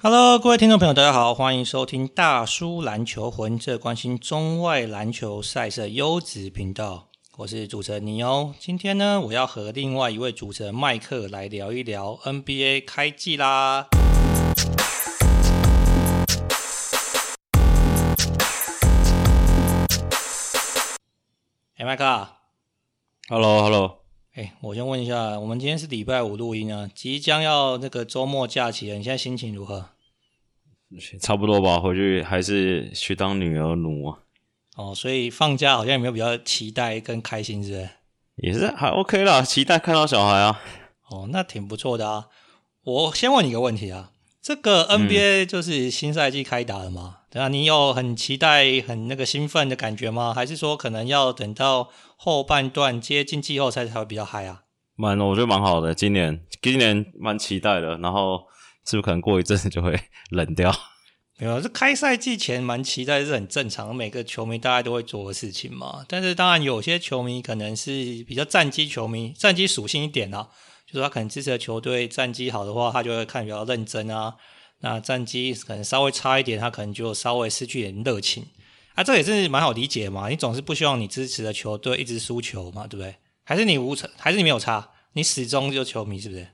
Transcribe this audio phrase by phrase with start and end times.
[0.00, 7.08] Hello，各位听众朋友，大家好，欢迎收听大叔篮球魂，这关心中外篮球赛事优质频道。
[7.38, 13.88] 我是主持人尼欧，今天呢，我要和另外一位主持人麦克来聊一聊 NBA 开季啦。
[21.76, 22.28] 哎，麦克
[23.28, 24.07] ，Hello，Hello。
[24.38, 29.86] 哎，我先问一下，我们今天是礼拜五录音啊，即将要那个周末假期了，你现在心情如何？
[31.20, 34.18] 差不多吧，回去还是去当女儿奴啊。
[34.76, 37.90] 哦，所以放假好像有没有比较期待跟开心，是不是？
[38.36, 40.60] 也是还 OK 啦，期待看到小孩啊。
[41.10, 42.28] 哦，那挺不错的啊。
[42.84, 47.16] 我先问你一个问题啊，这个 NBA 就是新赛季开打了吗？
[47.16, 50.32] 嗯、对啊，你有很期待、很那个兴奋的感觉吗？
[50.32, 51.90] 还是说可能要等到？
[52.20, 54.62] 后半段接近季后赛才会比较嗨啊，
[54.96, 55.94] 蛮，我觉得蛮好的。
[55.94, 57.96] 今年，今年蛮期待的。
[57.98, 58.40] 然后，
[58.84, 59.96] 是不是可能过一阵子就会
[60.30, 60.74] 冷掉？
[61.38, 66.04] 没有，这开赛季前蛮期待是很正常，每个球迷大概都会做的事情嘛。
[66.08, 67.90] 但是，当然有些球迷可能是
[68.26, 70.48] 比较战绩球迷，战绩属性一点啊，
[70.88, 74.34] 就是他可能支持的球队战绩好的话，他就会看比较认真啊。
[74.80, 78.44] 那战绩可能稍微差一点，他可能就稍微失去点热情。
[78.98, 80.28] 啊，这也是蛮好理解嘛。
[80.28, 83.14] 你总是不希望你支持的球队一直输球嘛，对不对？
[83.44, 84.90] 还是你无差，还是你没有差？
[85.12, 86.48] 你始终就球迷是不是？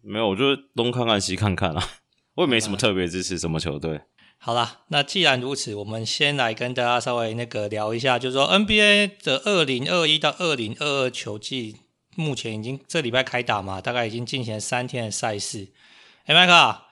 [0.00, 1.82] 没有，我就东看看西看看啊。
[2.36, 4.02] 我也没什么特别支持什么球队。
[4.38, 11.78] 好啦，那既然如此，我们先来跟大家稍微那个聊一下，就是说 NBA 的二零二一到二零二二球季，
[12.14, 15.72] 目前已经这礼拜开打嘛，大概已经进行了三天的赛事。
[16.26, 16.82] 哎，麦克，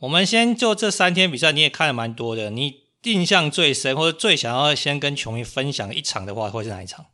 [0.00, 2.85] 我们先就这三天比赛，你也看了蛮多的，你。
[3.06, 7.06] 印象最深或者最想要先跟球迷分享一场的话，会是哪一场？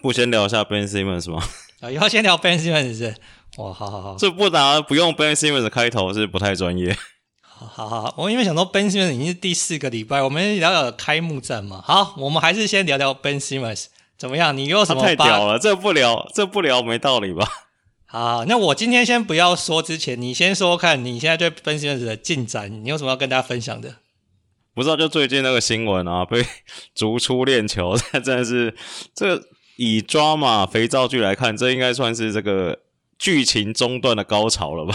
[0.00, 1.42] 不先聊一下 Ben Simmons 吗？
[1.80, 3.14] 啊，要先聊 Ben Simmons 是？
[3.58, 6.96] 哇，好好好，这不拿不用 Ben Simmons 开头是不太专业。
[7.42, 11.82] 好好好，我因为想说 Ben Simmons 已经是第四个礼拜，我们聊聊开幕战嘛。
[11.84, 14.56] 好，我们还是先聊聊 Ben Simmons 怎么样？
[14.56, 15.02] 你有什么？
[15.02, 17.46] 太屌了，这不聊，这不聊没道理吧？
[18.06, 23.96] 好，那我今天先不要说之前，你先说看你现在对 Ben Simmons 的进展，你有什么要跟大家分享的？
[24.76, 26.44] 不知道，就最近那个新闻啊， 被
[26.94, 28.76] 逐出链球，这 真的是
[29.14, 29.42] 这
[29.76, 32.80] 以抓马肥皂剧来看，这应该算是这个
[33.18, 34.94] 剧情中段的高潮了吧？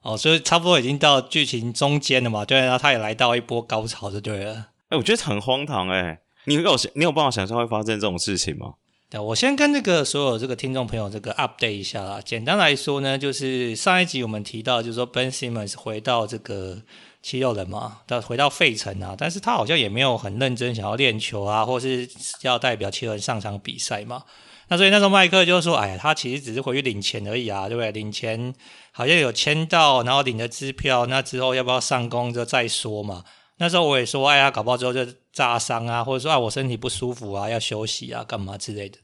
[0.00, 2.46] 哦，所以差不多已经到剧情中间了嘛？
[2.46, 4.54] 对，然后他也来到一波高潮就对了。
[4.54, 8.76] 哎、欸，我觉得很荒唐哎、欸，你有你有办法想象会发生这种事情吗？
[9.10, 12.18] 对，我先跟这个所有这个听众朋友这个 update 一下啦。
[12.24, 16.80] 简单来说呢，就是上一集我们提到，就是说 Ben Simmons 回到这个。
[17.22, 22.08] 七六人嘛，到回到费城啊，但是他好像也没有很认真想要练球啊，或是
[22.42, 24.24] 要代表七六人上场比赛嘛。
[24.68, 27.92] 那所以那时候麦克就说：“哎呀，他其实只是回去领钱而已啊，对不对？
[27.92, 28.54] 领钱
[28.90, 33.24] 好像有签到，然后领了支票，那之后要不要上工就再说嘛。”
[33.58, 38.98] 那时候我也说：“哎呀，搞不好之后就炸伤啊，或者说啊我身体不舒服啊，要休息啊，干嘛之类的。”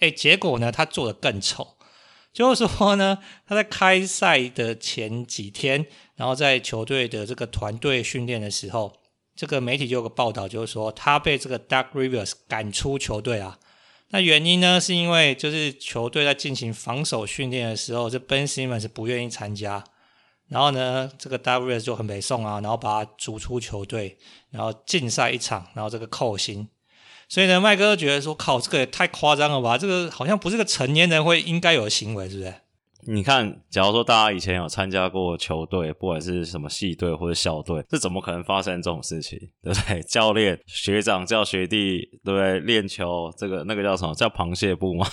[0.00, 1.76] 哎，结果呢，他做得更丑。
[2.34, 5.86] 就是说呢，他在开赛的前几天，
[6.16, 8.92] 然后在球队的这个团队训练的时候，
[9.36, 13.60] 这个媒体就有个报道，就是说他被这个 Doc Rivers 赶出球队啊。
[14.08, 19.84] 那原因呢，是因为就是球队在进行防守训练的时候，这 Ben Simmons 不愿意参加，
[20.48, 24.18] 然后呢，这个 Doc Rivers 就很没送啊，然后把他逐出球队，
[24.50, 26.68] 然后禁赛一场，然后这个扣薪。
[27.28, 29.76] 所以呢，麦哥觉得说，靠，这个也太夸张了吧？
[29.78, 32.54] 这个好像不是个成年人会应该有的行为，是不是？
[33.06, 39.38] 你看，假如说大家以前有参加过球队，不管是什么系队或者校队，这怎么可能发生这种事情？
[39.62, 40.00] 对不对？
[40.04, 42.60] 教练、学长叫学弟，对不对？
[42.60, 44.14] 练球，这个那个叫什么？
[44.14, 45.06] 叫螃蟹步吗？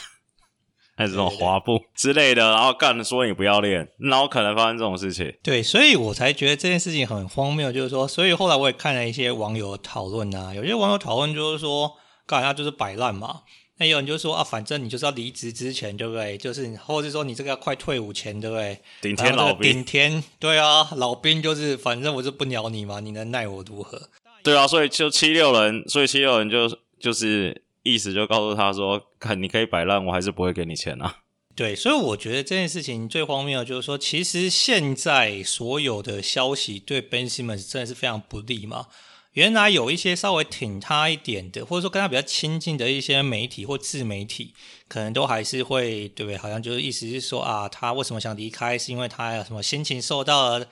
[1.02, 2.50] 还是这种滑步之类的？
[2.50, 5.34] 然后干说你不要练，然后可能发生这种事情？
[5.44, 7.72] 对，所以我才觉得这件事情很荒谬。
[7.72, 11.98] 就是说，所以后来我也看了一些网友讨论啊，有些网友讨论就是说。
[12.28, 13.42] 干他就是摆烂嘛，
[13.78, 16.38] 那有人就说啊，反正你就是要离职之前，对不对？
[16.38, 18.80] 就是，或者是说你这个要快退伍前，对不对？
[19.02, 24.02] 顶天老兵，顶天，对啊，老兵就是，反正我就不鸟你嘛，你能奈我如何？
[24.44, 26.70] 对啊，所以就七六人，所以七六人就
[27.02, 31.18] 就是意思就告诉他说，看你可以摆烂，我还是不会给你钱啊。
[31.56, 38.88] 对，所以我觉得这件事情最荒谬的就是说，其实现在所有的消息对 Ben Simmons 真的是非常不利嘛。
[39.34, 44.54] 原来有一些稍微挺他一点的，或者说跟他比较亲近的一些媒体或自媒体，
[44.90, 46.38] 可能都还是会，对不对？
[46.38, 48.78] 好像就是意思是说啊，他为什么想离开？
[48.78, 50.68] 是因为他有什么心情受到了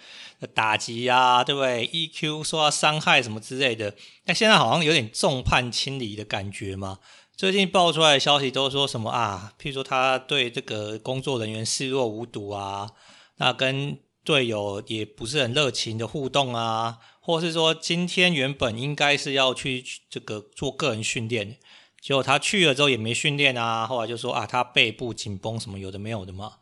[0.53, 3.95] 打击啊，对不对？EQ 受到伤害什么之类的。
[4.25, 6.99] 那现在好像有点众叛亲离的感觉嘛。
[7.37, 9.53] 最近爆出来的消息都说什么啊？
[9.57, 12.89] 譬如说他对这个工作人员视若无睹啊，
[13.37, 16.97] 那跟队友也不是很热情的互动啊，
[17.29, 21.57] 或是说今天原本应该是要去这个做个人训练，
[22.01, 26.53] 结果他去了之后也没训练啊，后来就说啊他背部紧绷什么有的没有的嘛，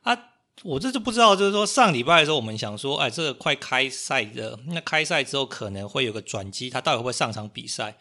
[0.00, 0.18] 啊
[0.62, 7.98] 我这就不知道，就是说上礼拜的时候我们想说，哎这个快开赛的，那开赛之后可能会有个转机，他到底会不会上场比赛？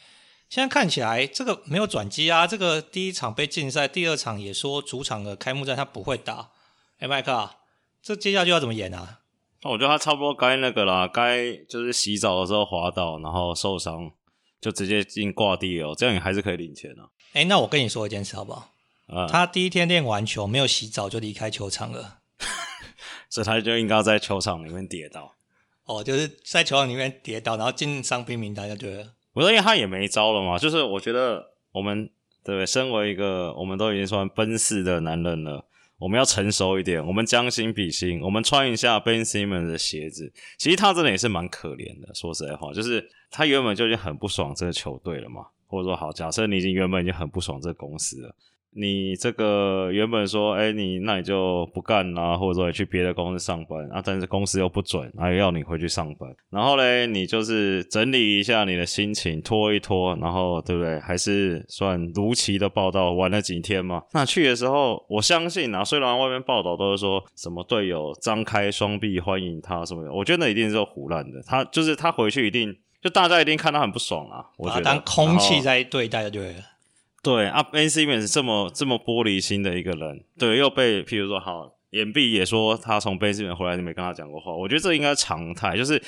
[0.50, 6.52] 现在看起来这个没有转机啊，这个第一场被禁赛，第二场也说主场的开幕战他不会打，
[7.00, 7.50] 哎麦克。
[8.02, 9.20] 这接下来就要怎么演啊？
[9.64, 14.12] 那我觉得他差不多该那个啦，该就是洗澡的时候滑倒，然后受伤，
[14.60, 17.08] 就直接进挂地哦，这样你还是可以领钱啊。
[17.34, 18.70] 哎，那我跟你说一件事好不好？
[19.08, 22.20] 啊、嗯，他第一天练完球没有洗澡就离开球场了，
[23.30, 25.34] 所以他就应该在球场里面跌倒。
[25.86, 29.14] 哦，就是在球场里面跌倒，然后进伤兵名单就对了。
[29.34, 32.10] 我说因为他也没招了嘛，就是我觉得我们
[32.44, 32.66] 对不对？
[32.66, 35.66] 身为一个我们都已经算奔四的男人了。
[36.04, 40.30] 我们要成熟一点，我们将心比心，我们穿一下 Ben Simmons 的鞋子。
[40.58, 48.36] 其实他真的也是蛮可怜的，说实在话，就是他原本就已经很不爽这个球队了嘛，或者说好，假设你已经原本已经很不爽这个公司了。
[48.76, 56.30] 你这个原本说，哎，你那你就不干啦，或者说你去别的公司上班啊，但是公司又不准，还、啊、要你回去上班。
[56.50, 61.00] 然后嘞，你就是整理一下你的心情，拖一拖，然后对不对？
[61.00, 64.02] 还是算如期的报道，玩了几天嘛。
[64.14, 71.42] 那去的时候，我相信啊，虽然外面报道都是说什么队友张开双臂欢迎他什么的，我觉得那一定是胡乱的。
[71.46, 76.73] 他就是他回去一定就大家一定看他很不爽啊，我觉得当空气在对待就对了。
[77.24, 86.04] 对啊，Ben Simmons 这么这么玻璃心的一个人，对，又被譬如说好，眼壁也说他从 Ben Simmons 回来就没跟他讲过话，我觉得这应该常态，就是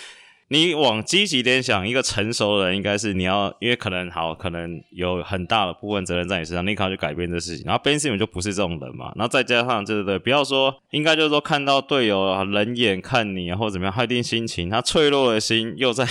[0.49, 16.05] 你往积极点想，一个成熟的人应该是你要，因为可能好，可能有很大的部分责任在你身上，你可能去改变这事情，然后 Ben Simmons 就不是这种人嘛，然后再加上对对对，不要说，应该就是说看到队友冷眼看你或者怎么样，他一定心情，他脆弱的心又在。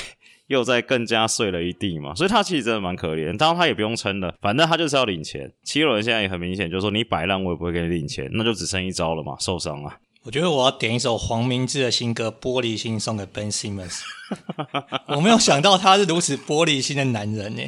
[0.48, 3.36] 又再更加碎了一地嘛，所以他其实真的蛮可怜。
[3.36, 5.50] 当然他也不用撑了，反正他就是要领钱。
[5.64, 9.96] 七六人现在也很明显，就是说你摆烂我也不会给你领钱，那就只剩一招了嘛，受伤啊。
[10.22, 14.00] 我觉得我要点一首黄明志的新歌《玻璃心》送给 Ben Simmons。
[15.08, 17.62] 我没有想到他是如此玻璃心的男人呢。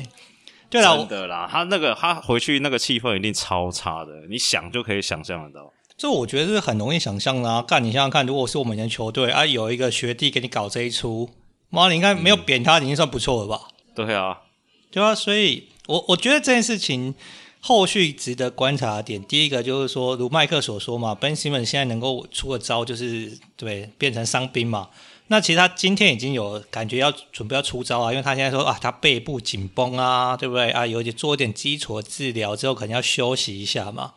[0.70, 5.72] 对啦，真的啦，他那个他回去那个气氛一定超差的，你想就可以想象得到。
[5.98, 7.62] 这我觉得是很容易想象啦啊。
[7.62, 11.28] 干，你想想看，如果是我们的球队啊，有一个学弟给你搞这一出。
[11.70, 13.68] 妈，你应该没有扁他，已经算不错了吧？
[13.94, 14.42] 对啊，
[14.90, 17.14] 对啊，所以我我觉得这件事情
[17.60, 24.88] 后续值得观察的点，第一个就是说，如麦克所说嘛，Ben Simmons 现在能够出个招，就是对变成伤兵嘛。
[25.28, 30.86] 那其实他今天已经有感觉要准备要出招啊，因为他现在说啊，他背部紧绷啊，对不对啊？
[30.86, 34.12] 有点做一点基础的治疗之后，可能要休息一下嘛。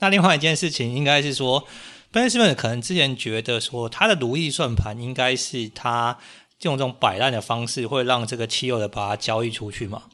[0.00, 1.64] 那另外一件事情应该是说
[2.12, 6.18] ，Ben Simmons 可能之前觉得说他的如意算盘应该是他。
[6.62, 10.04] 用这种摆烂的方式，会让这个七六人把他交易出去嘛？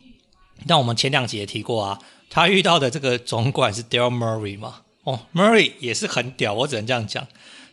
[0.66, 2.00] 但我们前两集也提过啊，
[2.30, 4.82] 他遇到的这个总管是 Daryl Murray 嘛？
[5.04, 7.26] 哦，Murray 也是很屌，我只能这样讲。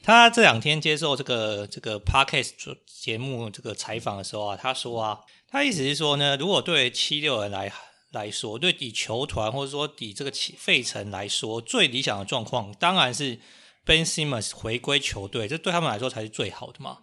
[0.04, 2.52] 他这两天接受这个这个 Podcast
[2.86, 7.72] 节目这个采访的时候啊，他说啊，他意思是说呢，如果对七六人来
[8.12, 13.40] 来说，对以球团或者说以这个费城来说，最理想的状况当然是
[13.86, 16.98] Ben Simmons 回归球队，这对他们来说才是最好的嘛。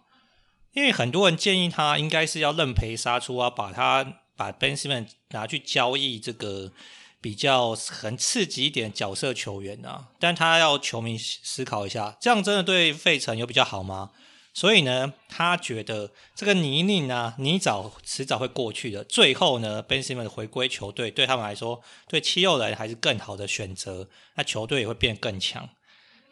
[0.73, 6.71] 因为很多人建议他应该是要认赔杀出啊，把他把 Ben Simmons 拿去交易这个
[7.19, 14.11] 比较很刺激一点角色球员啊，但他要球迷思考一下，这样真的对费城有比较好吗？
[14.53, 19.01] 所以呢，他觉得这个泥泞啊，泥沼迟早会过去的。
[19.03, 25.69] 最后呢，Ben Simmons 回归球队，对他们来说，对七六人还是更好的选择，那球队也会变更强。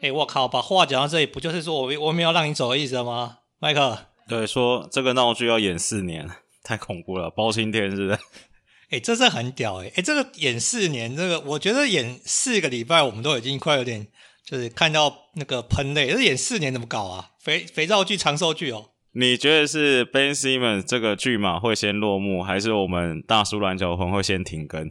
[0.02, 4.09] 哎，我靠，把话讲到这里，不就是说我我没有让你走的意思吗，麦克？
[4.30, 6.30] 对，说这个闹剧要演四年，
[6.62, 8.12] 太恐怖了，包青天是不是？
[8.12, 9.88] 哎、欸，这是很屌哎、欸！
[9.88, 14.06] 哎、欸，这个演四年，这个我觉得演四个礼拜，我们都已经快有点
[14.44, 16.10] 就是看到那个喷泪。
[16.10, 17.30] 这演四年怎么搞啊？
[17.40, 18.86] 肥肥皂剧长寿剧哦？
[19.12, 24.88] 你觉得是 Ben Simmons 这个剧码会先落幕，还是我们大叔篮球魂会先停更？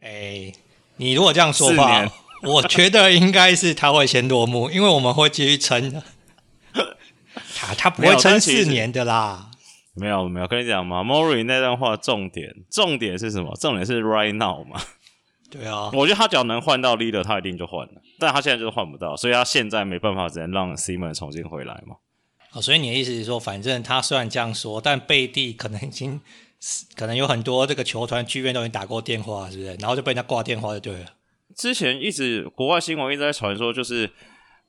[0.00, 0.54] 哎、欸，
[0.96, 2.04] 你如果这样说话，
[2.42, 6.02] 我觉得应该是他会先落幕，因为我们会继续撑的。
[7.62, 9.50] 啊，他不会撑四年的啦。
[9.94, 13.54] 没有没有，跟你讲嘛，Morey 那段话重点重点是什么？
[13.60, 14.80] 重点是 right now 嘛。
[15.50, 18.00] 对啊，我觉得他只要能换到 leader，他一定就换了。
[18.18, 21.96] 但他现在就是换不到，所以他现在没办法，只能让 Simmons 重新回来嘛。
[22.52, 26.18] 哦，所以你的意思是说，反正他虽然这样说，但贝蒂可能已经
[26.96, 29.74] 可能有很多这个球团剧院都已经打过电话，是不是？
[29.74, 31.06] 然后就被人家挂电话就对了。
[31.54, 34.10] 之前一直国外新闻一直在传说，就是。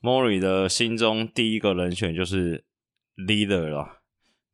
[0.03, 2.65] Morey 的心中第一个人选就是
[3.17, 3.99] Leader 了。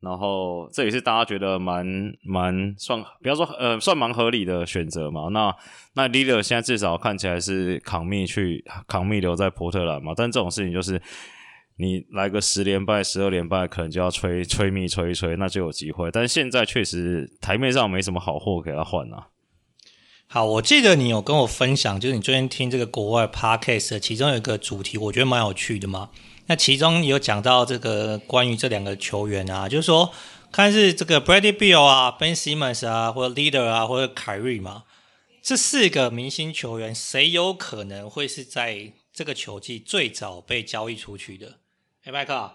[0.00, 1.86] 然后这也是大家觉得蛮
[2.24, 5.28] 蛮算，比方说呃算蛮合理的选择嘛。
[5.28, 5.54] 那
[5.92, 10.14] 那 Leader 现在至少看起来是扛命去扛命留在波特兰嘛。
[10.16, 11.02] 但这种事情就是
[11.76, 16.10] 你来个十连败、十二连败，可能就要吹吹命吹一吹，那就有机会。
[16.10, 19.26] 但现在确实台面上没什么好货给他换啊。
[20.26, 26.08] 好，我记得你有跟我分享，就是你最近听这个国外 Podcast 的其中有一个主题，我觉得蛮有趣的嘛。
[26.50, 30.12] 那其中有讲到这个关于这两个球员啊，就是说
[30.50, 34.82] 看是这个 Bradley Beal 啊、Ben Simmons 啊，或者 Leader 啊，或者凯瑞嘛，
[35.40, 41.60] 这四个明星球员，谁有可能会是在这个球季最早被交易出去的？
[42.02, 42.52] 哎，麦克，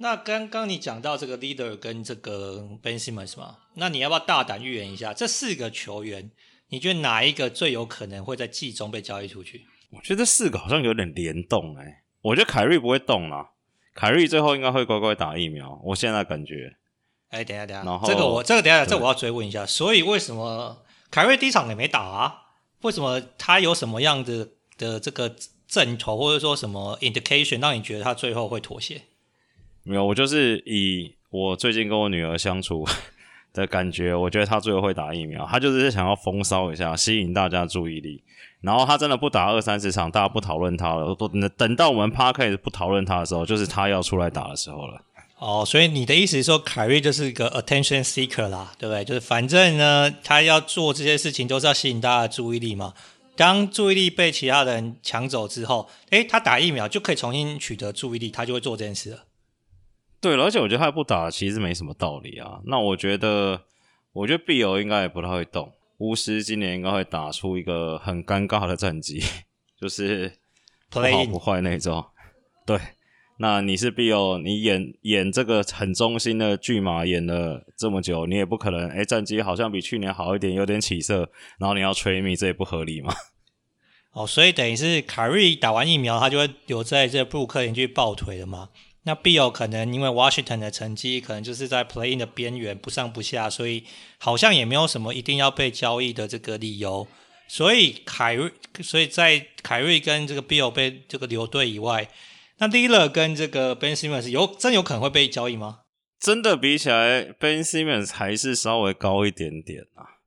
[0.00, 6.30] 那刚刚你讲到这个 Leader 跟这个 Ben Simmons 嘛，那你要不要大胆预言一下，这四个球员，
[6.68, 9.64] 你觉得哪一个最有可能会在季中被交易出去？
[9.92, 13.50] 我觉得四个好像有点联动哎、我觉得凯瑞不会动啦，
[13.94, 15.80] 凯瑞最后应该会乖乖打疫苗。
[15.84, 16.76] 我现在感觉，
[17.28, 19.64] 哎、欸，等一下，等一下，然后这个我这个等一下，这个、我要追问一下。
[19.64, 22.34] 所以为什么凯瑞第一场也没打啊？
[22.82, 25.34] 为什么他有什么样的的这个
[25.66, 29.02] 阵头，或者说什么 indication 让你觉得他最后会妥协？
[29.82, 32.86] 没有，我就是以我最近跟我女儿相处
[33.52, 35.46] 的感觉，我觉得他最后会打疫苗。
[35.46, 38.22] 他就是想要风骚一下，吸引大家注意力。
[38.60, 41.14] 然后他真的不打二三十场，大家不讨论他了。
[41.14, 45.00] 都等等到我们 Podcast 不讨论他的时候，就是他要出来打的时候了。
[45.38, 49.02] 哦，所以你的意思是说，凯瑞就是一个 attention seeker 啦，对不对？
[49.02, 52.92] 就是反正呢，他要做这些事情都是要吸引大家注意力嘛。
[53.36, 59.24] 当注意力被其他人抢走之后，诶，他打疫苗就可以重新取得注意力，他就会做这件事了。
[60.20, 62.60] 对了，而且我觉得他不打其实没什么道理啊。
[62.66, 63.62] 那我觉得，
[64.12, 65.72] 我觉得 Beal 应该也不太会动。
[65.98, 69.22] 巫师今年应该会打出一个很尴尬的战绩，
[69.80, 70.32] 就是
[70.90, 72.04] 不好不坏那种。
[72.66, 72.78] 对，
[73.38, 83.14] 那你是 Beal，你演演这个很忠心的巨马演了这么久，你也不可能哎战绩好像比去年好一点，有点起色，然后你要吹命，这也不合理嘛。
[84.12, 88.68] 哦，所以等于是卡瑞打完疫苗，他就会留在这布鲁克林去抱腿了嘛。
[89.04, 93.84] 那 Bill 可能因为 Washington 的成绩可能就是在 playing 的边缘不上不下，所以
[94.18, 97.08] 好像也没有什么一定要被交易的这个理由。
[97.48, 98.52] 所以凯瑞，
[98.82, 102.08] 所以在凯瑞跟这个 Bill 被这个留队以外，
[102.58, 105.80] 那 Lillard 跟这个 Ben Simmons 有真有可能会被交易吗？
[106.20, 110.20] 真的比起来，Ben Simmons 还是稍微高一点点啊。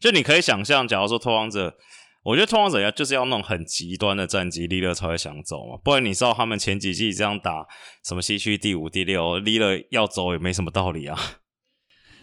[0.00, 1.76] 就你可以想象，假如说拓荒者。
[2.24, 5.76] 我觉得拓荒者要就是要那种很极端的战绩，Lillard 才会想走嘛。
[5.82, 7.66] 不然你知道他们前几季这样打，
[8.04, 11.18] 什么西区第五、第六，Lillard 要走也没什么道理啊。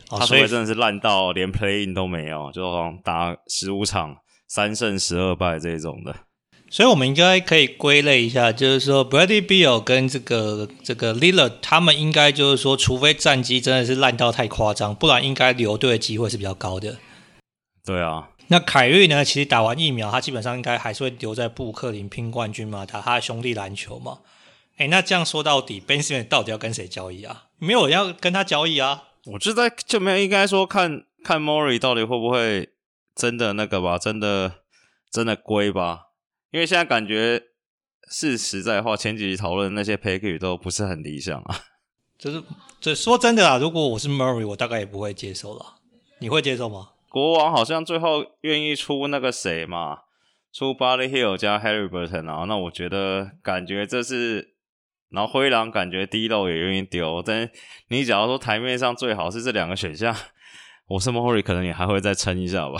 [0.10, 2.64] 哦、他所以真的是烂到连 playing 都没有，就
[3.04, 4.16] 打十五场
[4.48, 6.16] 三胜十二败这种的。
[6.72, 16.98] 所以我们应该可以归类一下，就是说 Bradley Beal 跟这个这个 Lillard 他们应该就是说，除非战绩真的是烂到太夸张，不然应该留队的机会是比较高的。
[17.86, 18.30] 对啊。
[18.52, 19.24] 那凯瑞呢？
[19.24, 24.20] 其实打完疫苗，他基本上应该还是会留在布克林拼冠军嘛，打他的兄弟篮球嘛。
[24.78, 27.46] 哎，那这样说到底，Ben Simmons 到底要跟谁交易啊？
[27.60, 29.04] 没有人要跟他交易啊。
[29.26, 32.70] 我就在就没有应该说看看 Morey 到底会不会
[33.14, 34.62] 真的那个吧，真的
[35.12, 36.08] 真的归吧。
[36.52, 37.44] 因为现在感觉
[38.10, 41.66] 是实在话，前几集讨论那些 package 都不是很理想啊。
[42.18, 42.42] 就是
[42.82, 45.76] 这说真的啊，如果我是 Murray，我大概也不会接受了。
[46.18, 46.90] 你会接受吗？
[47.10, 50.02] 国王好像最后愿意出那个谁嘛，
[50.54, 54.54] 出 Buddy Hield 加 Harry Burton 啊，那我觉得感觉这是，
[55.10, 57.50] 然后灰狼感觉 D'Lo 也愿意丢，但
[57.88, 60.16] 你假如说台面上最好是这两个选项，
[60.88, 62.80] 我是 Morey 可能也还会再撑一下吧。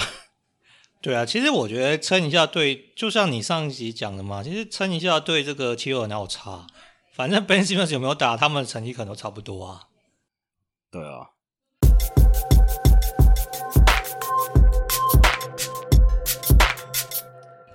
[1.02, 6.68] 对啊，其实我觉得撑一下对，就像你上一集讲的嘛，其实撑一下对这个七六人哪有差，
[7.14, 9.88] 反正 Ben Simmons 有没有打，他们的成绩可能都差不多啊。
[10.92, 11.39] 对啊。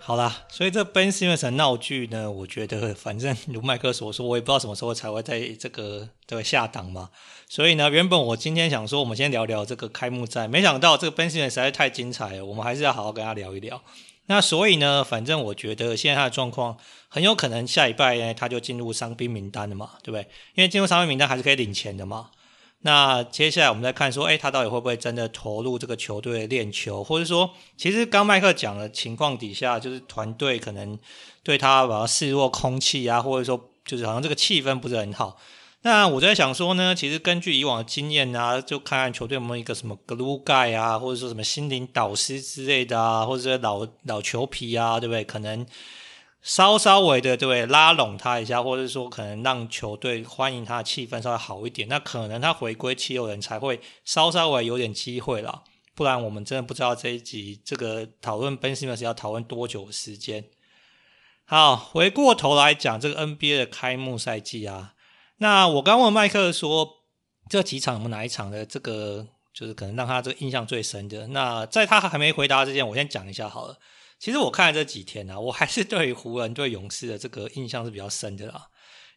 [0.06, 7.08] 好啦，所以这 Ben Simmons 的闹剧呢，我觉得反正如麦克所说，我也不知道什么时候才会在这个这个下档嘛。
[7.48, 13.80] 所以呢，原本我今天想说，我们先聊聊这个开幕战，没想到这个 Ben Simmons 实在太精彩了，我们还是要好好跟他聊一聊。
[14.26, 16.76] 那所以呢，反正我觉得现在他的状况
[17.08, 20.28] 很有可能下礼拜呢他就进入伤兵名单了嘛，对不对？
[20.54, 22.28] 因为进入伤兵名单还是可以领钱的嘛。
[22.86, 30.98] 那接下来我们再看说，诶，他到底会不会真的投入这个球队练球，或者说，其实刚麦克讲的情况底下，就是团队可能
[31.42, 35.38] 对他把他视若空气啊，或者说就是好像这个气氛不是很好。
[35.80, 45.24] 那我在想说呢，其实根据以往的经验啊，就看看球队有没有一个什么 glue guy 啊，或者说什么心灵导师之类的啊，或者老老球皮啊，对不对？
[45.24, 45.64] 可能
[46.44, 55.62] 稍稍微的对拉拢他一下，或者说可能让球队欢迎他的气氛稍微好一点，那可能他回归七六人才会稍稍微有点机会啦。
[55.94, 60.44] 不然我们真的不知道这一集这个讨论 Ben Simmons 要讨论多久时间。
[61.46, 64.92] 好，回过头来讲这个 NBA 的开幕赛季啊，
[65.38, 66.86] 那我刚问麦克说
[67.48, 71.26] 这几场我们哪一场的这个就是可能让他这个印象最深的？
[71.28, 73.78] 那在他还没回答之前，我先讲一下好了。
[74.24, 78.68] 其实我看了这几天呢、啊，我还是对于湖人对勇士的这个印象是比较深的啦。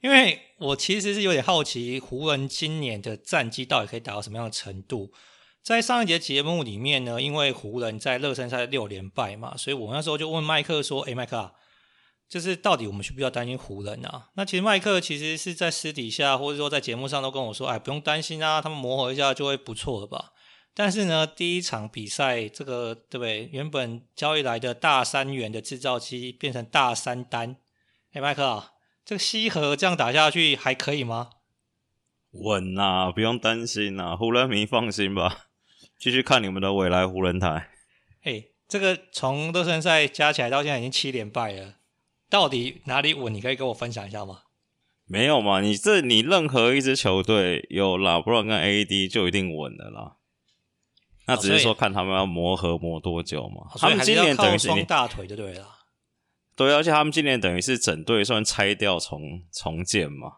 [0.02, 5.14] 因为我其实是有点好奇，湖人今年的战绩到底可以达到什么样的程度？
[5.64, 11.54] 在上一节节目里面呢，因为湖人在热身赛六连败嘛，所以我那时候就问麦克说：“诶，麦克啊，
[12.28, 20.34] 就是到底我们需不需要担心湖人啊？”那其实麦克其实是在私底下或者说在节目上都跟我说：“哎，不用担心啊，他们磨合一下就会不错了吧。”
[20.80, 23.50] 但是呢，第一场比赛，这个对不对？
[23.52, 27.58] 原本交易来的大三元的制造机变成大三单。
[28.14, 31.32] 哎，麦克啊，这个西河这样打下去还可以吗？
[32.32, 35.48] 稳呐、啊，不用担心呐、啊，湖人迷放心吧。
[35.98, 37.70] 继续看你们的未来湖人台。
[38.22, 41.78] 哎，这个从热身赛加起来到现在已经七连败了，
[42.30, 43.34] 到底哪里稳？
[43.34, 44.42] 你可以跟我分享一下吗？
[45.08, 50.17] 没有嘛，你这你任何一支球队有拉布朗跟 AD 就一定稳的啦。
[51.28, 53.70] 那只是说看他们要磨合磨多久嘛？
[53.78, 55.68] 他们今年等于是双大腿就对了。
[56.56, 59.20] 对，而且他们今年等于是整队算拆掉重
[59.52, 60.32] 重建嘛，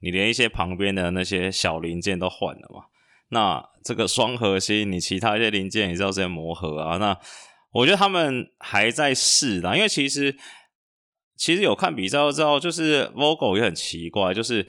[0.00, 2.84] 你连一些旁边的那些小零件都换了嘛。
[3.30, 6.96] 那这个双核心，你其他一些零件也是要这样磨合啊。
[6.98, 7.18] 那
[7.72, 10.36] 我觉得他们还在试啦，因为其实
[11.36, 14.66] 其实有看比赛都知道，就是 Vogel 也很奇怪，就是。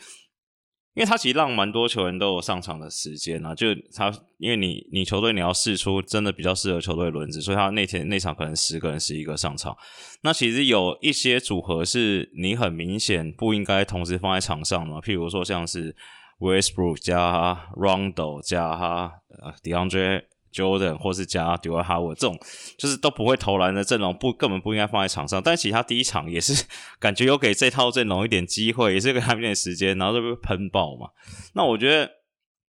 [0.97, 9.77] 因为他其实让蛮多球员都有上场的时间啊，就他，因为你你球队你要试出真的比较适合球队轮子，所以他那天那场可能十个人十一个上场。
[10.23, 15.95] 那其实有一些组合是你很明显不应该同时放在场上嘛，譬如说像是
[16.39, 20.23] Westbrook 加 Rondo 加呃 DeAndre
[20.57, 22.37] Jordan 或是加 Dwight Howard 这种
[22.77, 25.41] 就是都不会投篮的阵容，不根本不应该放在场上。
[25.43, 26.65] 但其他第一场也是
[26.99, 31.09] 感觉有给这套阵容一点机会，也是给他们一点时间，然后就被喷爆嘛。
[31.53, 32.11] 那我觉得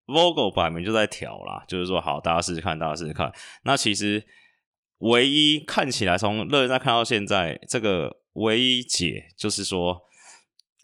[0.06, 3.32] Vogel 摆明就在调啦，就是说好，大家试试看，大家试试看。
[3.64, 4.24] 那其实
[4.98, 10.02] 唯一看起来从热身赛看到现在，这个唯一解就是说，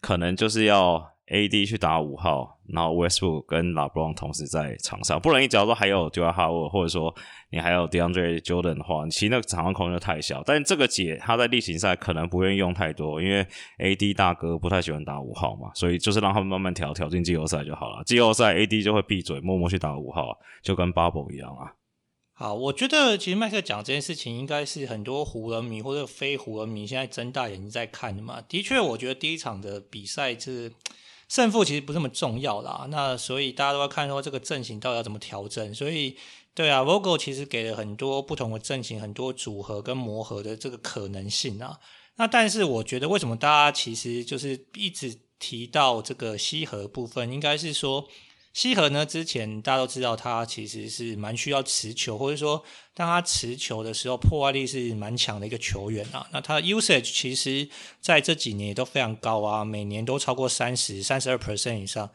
[0.01, 1.13] 可能就是要。
[1.27, 7.13] AD 去打五号，然后 Westbrook 跟 LeBron 同时在场上，不然你假如说还有 Dwight Howard 或者说
[7.51, 10.41] 你还有 DeAndre Jordan 的话，你其实那个场上空间就太小。
[10.43, 13.45] 但这个解他在例行赛可能不愿意用太多，因为
[13.77, 18.03] AD 大哥不太喜欢打五号嘛，所以就是让他们慢慢调调进季后赛就好了。
[18.03, 21.73] 季后赛 AD 就会闭嘴，默默去打五号，就跟 Bubble 一样啊。
[22.33, 28.41] 好，我觉得其实麦克讲这件事情，应该是很多湖人迷或者非湖人迷现在睁大眼睛在看的嘛。
[28.49, 30.73] 的确，我觉得第一场的比赛是。
[31.27, 35.73] 胜负其实不是那么重要啦，那所以大家都要看说这个阵型到底要怎么调整。
[35.73, 36.15] 所以，
[36.53, 41.79] 对啊，Vogel 其实给了很多不同的阵型、很多组合跟磨合的这个可能性啊。
[42.15, 48.07] 那但是我觉得，为什么大家其实就是一直提到这个西和部分，应该是说。
[48.55, 52.63] 西河呢，之前大家都知道，他其实是蛮需要持球，或者说
[52.93, 56.25] 当他持球的时候，破坏力是蛮强的一个球员啊。
[56.31, 57.67] 那他的 usage 其实
[57.99, 62.09] 在这几年也都非常高啊，每年都超过三十、三十二 percent 以上。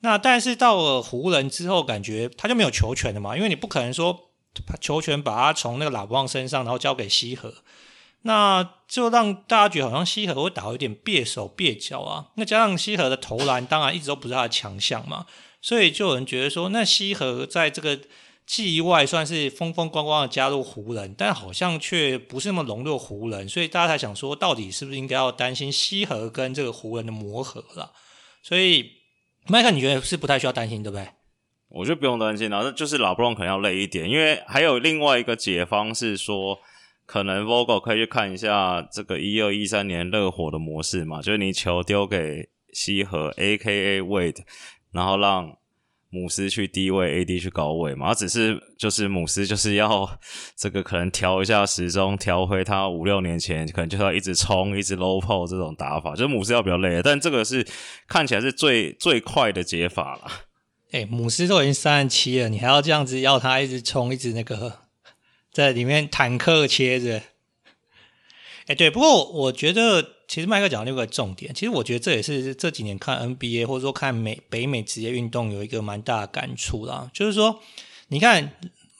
[0.00, 4.32] 那但是到了湖人之后，感觉他就没有球权了嘛，因为你不可能说
[4.78, 7.54] 球权把他从那个拉布旺身上，然后交给西河，
[8.20, 12.26] 那就让大家觉得好像西河会打有点蹩手蹩脚啊。
[12.34, 15.24] 那加上西河的投篮，当然一直都不是他的强项嘛。
[15.60, 17.98] 所以就有人觉得说，那西河在这个
[18.46, 27.92] 季外算是风风光光的加入湖人，但好像却不是那么融入湖人，所以大家才想说，到底是不是应该要担心西河跟这个湖人的磨合了？
[28.42, 28.92] 所以
[29.48, 31.08] 麦克，你觉得是不太需要担心，对不对？
[31.68, 36.60] 我觉得不用担心，了，那就是拉布朗可能要累一点，因为还有另外一个解方是说，
[37.04, 44.00] 可能 Vogel 可以去看一下这个一二一三年热火的模式嘛，就是你球丢给西河，A.K.A.
[44.00, 44.44] Wade。
[44.96, 45.56] 然后让
[46.08, 50.18] 姆斯去低位，AD 去高位嘛，只是就是姆斯就是要
[50.56, 57.66] 这个可能调一下时钟，调回他五六年前可能就要一直冲，一直 low post 这种打法，就是姆斯要比较累，但这个是
[58.08, 60.22] 看起来是最最快的解法了。
[60.92, 64.78] 哎，姆斯都已经三十七了，你还要这样子要他一直冲，一直那个
[65.52, 67.22] 在里面坦克切着。
[68.68, 70.15] 哎，对，不过我觉得。
[70.28, 77.10] 其实麦克讲的那个重点，其实我觉得这也是这几年看 NBA 或者说看美北美职业运动有一个蛮大的感触啦。
[77.14, 77.60] 就是说，
[78.08, 78.52] 你看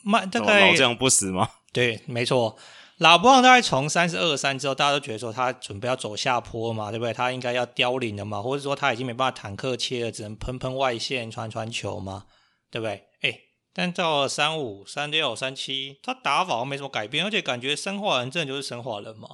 [0.02, 1.50] 麦大概老将不死吗？
[1.72, 2.56] 对，没错，
[2.98, 7.12] 老布朗大概从三十二三之后，大家都觉得说他准备要走下坡嘛，对不对？
[7.12, 12.26] 他应该要凋零了嘛，或者说他已经没办法坦克切了，只能喷喷外线传传球嘛，
[12.70, 13.02] 对不对？
[13.22, 13.40] 哎，
[13.74, 19.28] 但到了三五、三六、三七，他打法没什么改变，而且感觉生化人真的就是生化人嘛，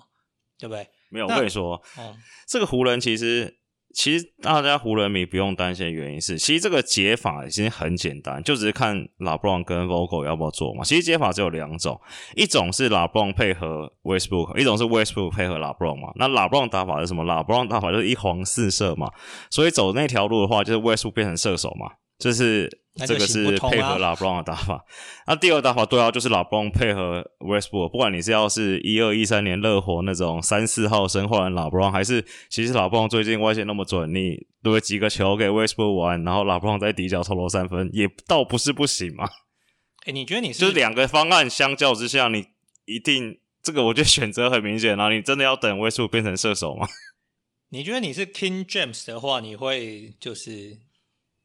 [0.58, 0.88] 对不对？
[1.12, 2.16] 没有，我跟你说，哦，
[2.48, 3.58] 这个湖人其实。
[3.94, 10.82] 其实大家湖人迷不用担心的原因是，其实这个解法已经很简单，就只是看拉布朗跟 Vogel 要不要做嘛。
[10.82, 12.00] 其实解法只有两种，
[12.34, 16.10] 一种是拉布朗配合 Westbrook，一种是 Westbrook 配合拉布朗嘛。
[16.14, 17.22] 那拉布朗打法是什么？
[17.24, 19.12] 拉布朗打法就是一黄四射嘛。
[19.50, 21.92] 所以走那条路的话，就是 Westbrook 变成射手嘛。
[22.22, 22.70] 就是
[23.06, 24.84] 这个是配合拉布朗的打法，
[25.26, 27.90] 那、啊、第二个打法对啊，就是拉布朗配合 Westbrook。
[27.90, 39.24] 不管你是要是一二一三年热火那种三四号生化人拉布朗，还是其实拉布朗最近外线那么准，你对几个球给 Westbrook 玩，然后拉布朗在底角投投三分，也倒不是不行嘛。
[39.24, 42.46] 哎、欸，你觉得你是就是两个方案相较之下，你
[42.84, 45.10] 一定这个我觉得选择很明显啊。
[45.10, 46.86] 你真的要等 Westbrook 变成射手吗？
[47.70, 50.78] 你觉得你是 King James 的话，你会就是？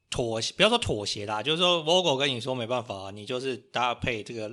[0.10, 4.50] 妥协，不要说妥协啦，就是说，Vogel 跟你说没办法，你就是搭配这个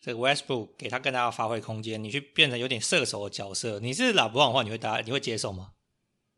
[0.00, 3.80] 这个 Westbrook 给他更大的发挥空间，你去变成有点射手的角色。
[3.80, 5.70] 你是拉布朗的话，你会搭，你会接受吗？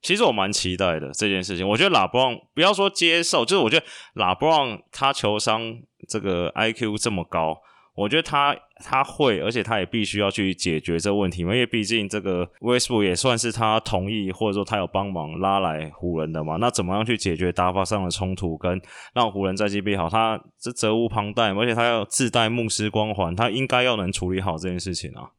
[0.02, 1.68] 其实我蛮期待的这件事情。
[1.68, 7.61] 我觉得拉布朗不要说接受，就是我觉得拉布朗他球商这个 IQ 这么高。
[7.94, 16.57] 我觉得他他会，而且他也必须要去解决这个问题，因为毕竟这个 Westbrook 也算是他同意或者说他有帮忙拉来湖人的嘛。
[16.57, 18.81] 那怎么样去解决打法上的冲突，跟
[19.12, 20.09] 让湖人战绩变好？
[20.09, 25.31] 他这责无旁贷，而且他要自带牧师光环，他应该要能处理好这件事情啊。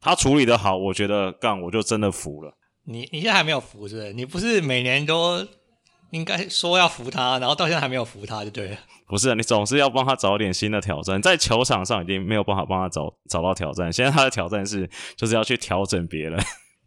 [0.00, 2.56] 他处理的好，我觉得干我就真的服了。
[2.84, 4.12] 你你现在还没有服是不是？
[4.14, 5.46] 你不是每年都
[6.10, 8.78] 应该说要服他，然后到现在还没有服他就对了。
[9.06, 11.20] 不是，你总是要帮他找点新的挑战。
[11.20, 16.38] 在球场上已经没有办法帮他找找到挑战，现在他的挑战是就是要去调整别人。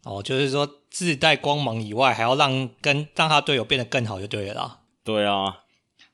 [0.04, 4.78] 哦，就是说自带光芒以外，还要让跟让他队友变得更好，就对了啦。
[5.04, 5.58] 对啊。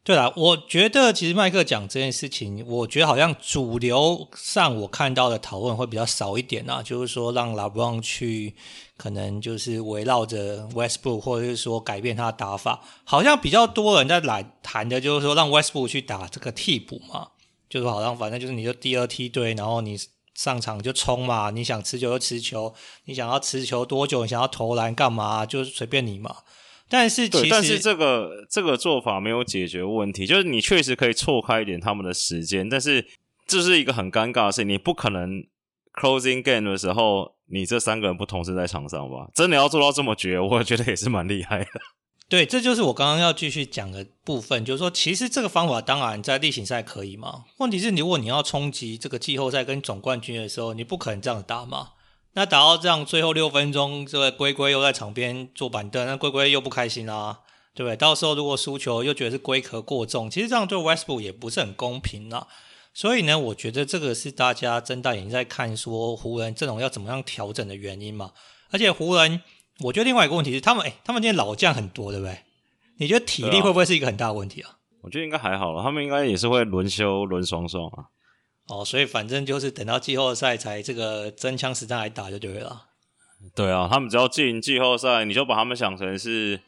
[0.04, 8.54] 对啦，我觉得其实麦克讲这件事情，我觉得好像主流上我看到的讨论会比较少一点啊，就是说让拉布朗去，
[8.98, 17.28] 可能就是围绕着 Westbrook，或者是说改变他的打法，好像比较多人在来谈的，就是说让 Westbrook 去打这个替补嘛，
[17.70, 19.96] 就是好像反正就是你就第二梯队，然后你
[20.34, 26.34] 上场就冲嘛，你想持球就持球，你想要持球多久，你想要投篮干嘛，就是随便你嘛。
[26.88, 33.06] 但是其实，但是这个这个做法没有解决问题，就是你确实可以错开一点他们的时间，但是
[33.46, 35.44] 这是一个很尴尬的事，你不可能
[36.00, 39.28] closing game 的时候，你这三个人不同时在场上吧？
[39.34, 41.70] 真的要做到这么绝， 我觉得也是蛮厉害的。
[42.28, 51.92] 对，这就是我刚刚要继续讲的部分，就是说，其实这个方法当然在例行赛可以嘛，问题是，如果你要冲击这个季后赛跟总冠军的时候，你不可能这样打嘛。
[52.34, 57.38] 那打到这样，最后六分钟，这个龟龟又在场边坐板凳，那龟龟又不开心啦、啊，
[57.74, 57.96] 对不对？
[57.96, 62.46] 到时候如果输球，又觉得是龟壳过重，其实这样对 Westbrook 也不是很公平啦。
[62.98, 68.32] 所以呢，我觉得这个是大家睁大眼睛在看，说湖人阵容要怎么样调整的原因嘛。
[68.72, 69.40] 而且湖人，
[69.84, 72.40] 我觉得另外一个问题是，他们诶，他们今天老将很多，对不对？
[72.96, 74.70] 你觉得体力会不会是一个很大的问题啊？
[74.70, 78.06] 啊我觉得应该还好了，他们应该也是会轮休轮双双啊。
[78.66, 82.86] 哦，所以反正就是等到季后赛才这个真枪实弹来打就对了。
[83.54, 86.60] 对啊，他们只要进季后赛，你就把他们想成是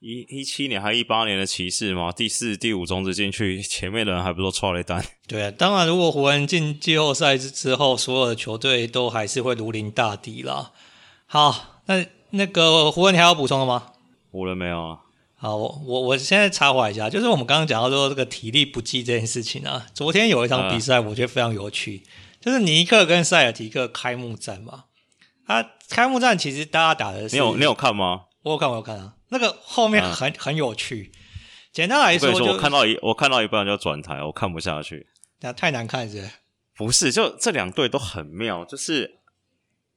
[0.00, 5.04] 一一七年还一八年的骑士嘛，第四、第五种子进去，前面的人还不都错了一单。
[5.28, 10.72] 对啊，当然如果湖人进季后赛之后，所有的球队都还是会如临大敌啦。
[11.26, 13.88] 好，那那个湖人你还要补充的吗？
[14.30, 15.00] 湖人没有啊。
[15.34, 19.86] 好，我我我现在插话一下，就是我们刚刚讲到说这个体力不济这件事情啊。
[19.92, 22.10] 昨天有一场比赛，我觉得非常有趣，嗯、
[22.40, 24.84] 就是尼克跟塞尔提克开幕战嘛。
[25.44, 28.22] 啊，开幕战其实大家打的是，你有你有看吗？
[28.44, 29.14] 我有看，我有看啊。
[29.30, 31.10] 那个后面很、嗯、很有趣。
[31.72, 35.06] 简单来说，就我，说我看到一我看到一半就转台，我看不下去。
[35.40, 36.20] 那太难看是
[36.76, 37.08] 不是？
[37.08, 39.20] 不是，就这两队都很妙，就是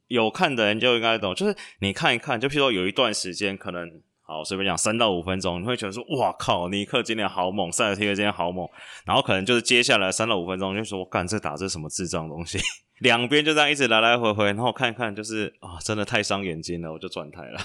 [0.08, 1.36] 有看的人就应该懂。
[1.36, 4.02] 就是你看一看，就譬如说有一段时间可能。
[4.26, 8.65] 好，随便讲三到五分钟，你会觉得说，哇靠，尼克今天好猛，塞尔提克今天好猛，
[9.06, 12.58] 然后可能就是接下来三到五分钟，就说，我干这打这什么智障东西，
[13.04, 17.60] 两边就这样一直来来回回，然后看一看，就是啊，真的太伤眼睛了，我就转台了。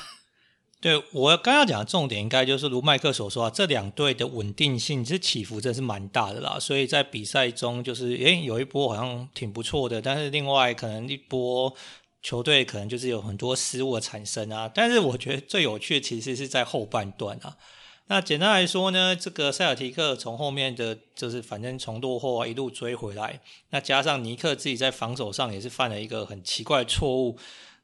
[0.81, 11.75] 对，我刚刚讲的重点，应该就是如麦克所说啊，这两队的稳定性其实起伏真是蛮大的啦，所以在比赛中就是，诶，有一波好像挺不错的，但是另外可能一波。
[12.21, 17.57] 球队可能就是有很多失误的产生啊，但是我觉得最有趣的其实是在后半段啊。
[18.09, 27.39] 那简单来说呢，这个塞尔提克从后面的就是反正从落后啊一路追回来，那加上尼克自己在防守上也是犯了一个很奇怪的错误，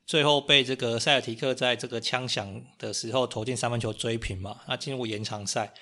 [0.06, 5.72] 最后被这个塞尔提克在这个枪响的时候投进三分球追平嘛，那进入延长赛。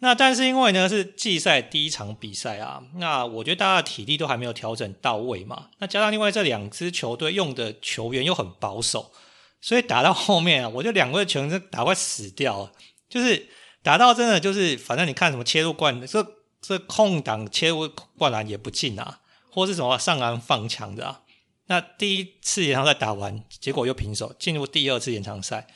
[0.00, 9.12] 那但是因为呢是季赛第一场比赛啊，那我觉得大家的体力都还没有调整到位嘛，那加上另外这两支球队用的球员又很保守，
[9.60, 12.72] 所以打到后面啊，我觉得两个球员打快死掉了，
[13.08, 13.48] 就是。
[13.84, 16.26] 打到真的就是，反正你看什么切入灌，这
[16.62, 21.20] 这空档切入灌篮也不进啊，或是什么上篮放抢的啊。
[21.66, 25.66] 那第一次延长赛打完，结果又平手，进入第二次延长赛。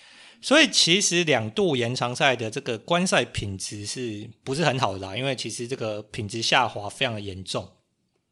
[0.41, 5.17] 所以其实两度延长赛的这个观赛品质是不是很好的啦？
[5.17, 7.69] 因为其实这个品质下滑非常的严重。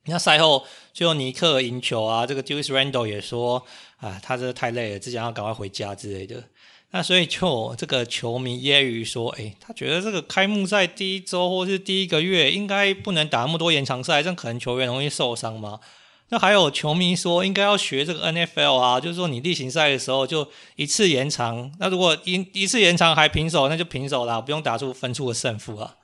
[0.05, 3.67] 那赛后最后尼克赢球啊，这个 Julius Randle 也说
[3.97, 6.45] 啊，他这太累了，只想要赶快回家之类的。
[6.93, 15.81] 那所以就这个球迷揶揄说，诶，他觉得这个开幕赛第一周或是第一个月应该不能打那么多延长赛，这样可能球员容易受伤吗？
[16.29, 25.97] 那还有球迷说，应该要学这个 NFL 啊，就是说你例行赛的时候就一次延长，那如果一一次延长还平手，那就平手啦，不用打出分出的胜负啊。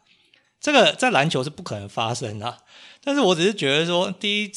[0.60, 2.58] 这个在篮球是不可能发生的，
[3.02, 4.52] 但是我只是觉得说第一。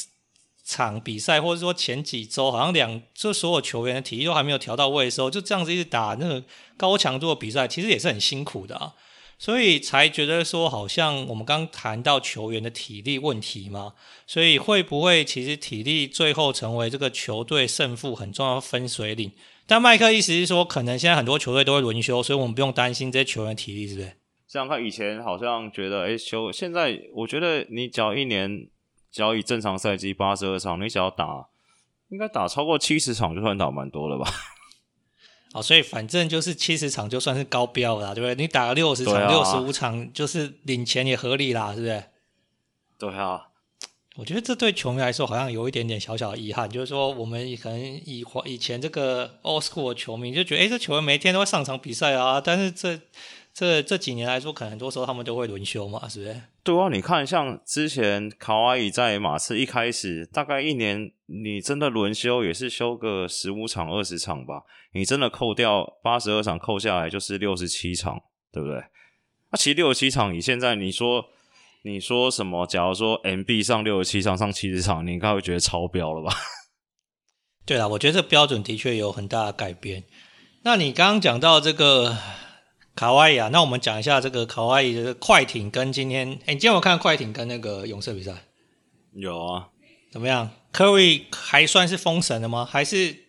[0.67, 6.43] 场比赛，或者说前几周，好像两就所有球员的体力都还没有调到位的时候，就这样子一直打那个
[6.75, 8.91] 高强度的比赛，其实也是很辛苦的啊。
[9.37, 13.93] 所以才觉得说，好像我们刚谈到球员的体力问题嘛，
[14.25, 19.31] 所以会不会其实体力最后成为这个球队胜负很重要的分水岭？
[19.67, 24.13] 但麦克意思是说，可能现在很多球队都会轮休，所以我们不用担心这些球员体力，是不是？
[24.47, 28.67] 像他以前好像觉得，哎，休，现在我觉得你只要一年。
[29.11, 31.47] 只要以正常赛季八十二场，你只要打，
[32.09, 34.29] 应该打超过七十场就算打蛮多了吧？
[35.55, 38.35] 哦，所以反正就是七十场就算是高标了，对不对？
[38.35, 42.03] 你打了六十场、六十五场，就是领钱也合理啦，是不是？
[42.99, 43.47] 对啊，
[44.17, 52.99] 我觉得这对球迷来说好像有一点点小小的遗憾，就是说我们可能以以前这个 old school 的球迷就觉得，哎，这球员每天都会上场比赛啊，但是这。
[53.57, 56.41] 这这几年来说，可能很多时候他们都会轮休嘛，是不是？
[56.61, 64.63] 对啊，你看，像之前卡哇伊在马刺一开始，大概一年，你真的轮休也是休个十五场、二十场吧。
[64.93, 68.83] 你真的扣掉八十二场，扣下来就是六十七场，对不对？
[69.51, 71.25] 那其实六十七场，你现在你说
[71.83, 72.65] 你说什么？
[72.65, 76.33] 假如说 MB 上六十七场，上七十场，你应该会觉得超标了吧？
[77.65, 80.03] 对啊，我觉得这标准的确有很大的改变。
[80.63, 82.17] 那你刚刚讲到这个。
[82.95, 88.31] 卡哇伊啊，那我们讲一下这个卡哇伊的快艇跟今天，哎，你今天有看快艇跟那个勇士比赛？
[89.11, 89.67] 有啊，
[90.13, 92.65] 怎么样？Curry 还算是封神的吗？
[92.65, 93.25] 还是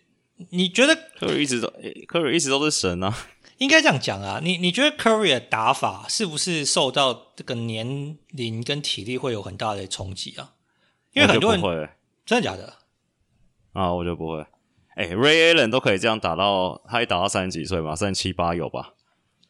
[0.49, 1.67] 你觉得 Curry 一直都
[2.07, 3.15] Curry 一直都是神啊？
[3.57, 10.53] 应该这样讲啊，你你觉得 Curry 的打法是不是受到这个年龄跟体力会有很大的冲击啊？
[11.13, 11.89] 因为很多人会
[12.25, 12.73] 真的假的？
[13.73, 14.45] 啊，我就不会。
[14.95, 18.93] 哎，Ray Allen 都可以这样打到，他一打到三十几岁嘛，三十七八有吧？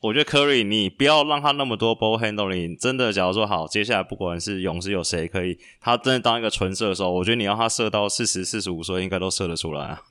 [0.08, 2.80] 我觉得 Curry，你不要让他那么多 ball handling。
[2.80, 10.02] 真的，假如说好，接下来不管是勇士有谁可以，他真的当一个纯射手，我觉得你让他射到四十四十五岁，应该都射得出来啊。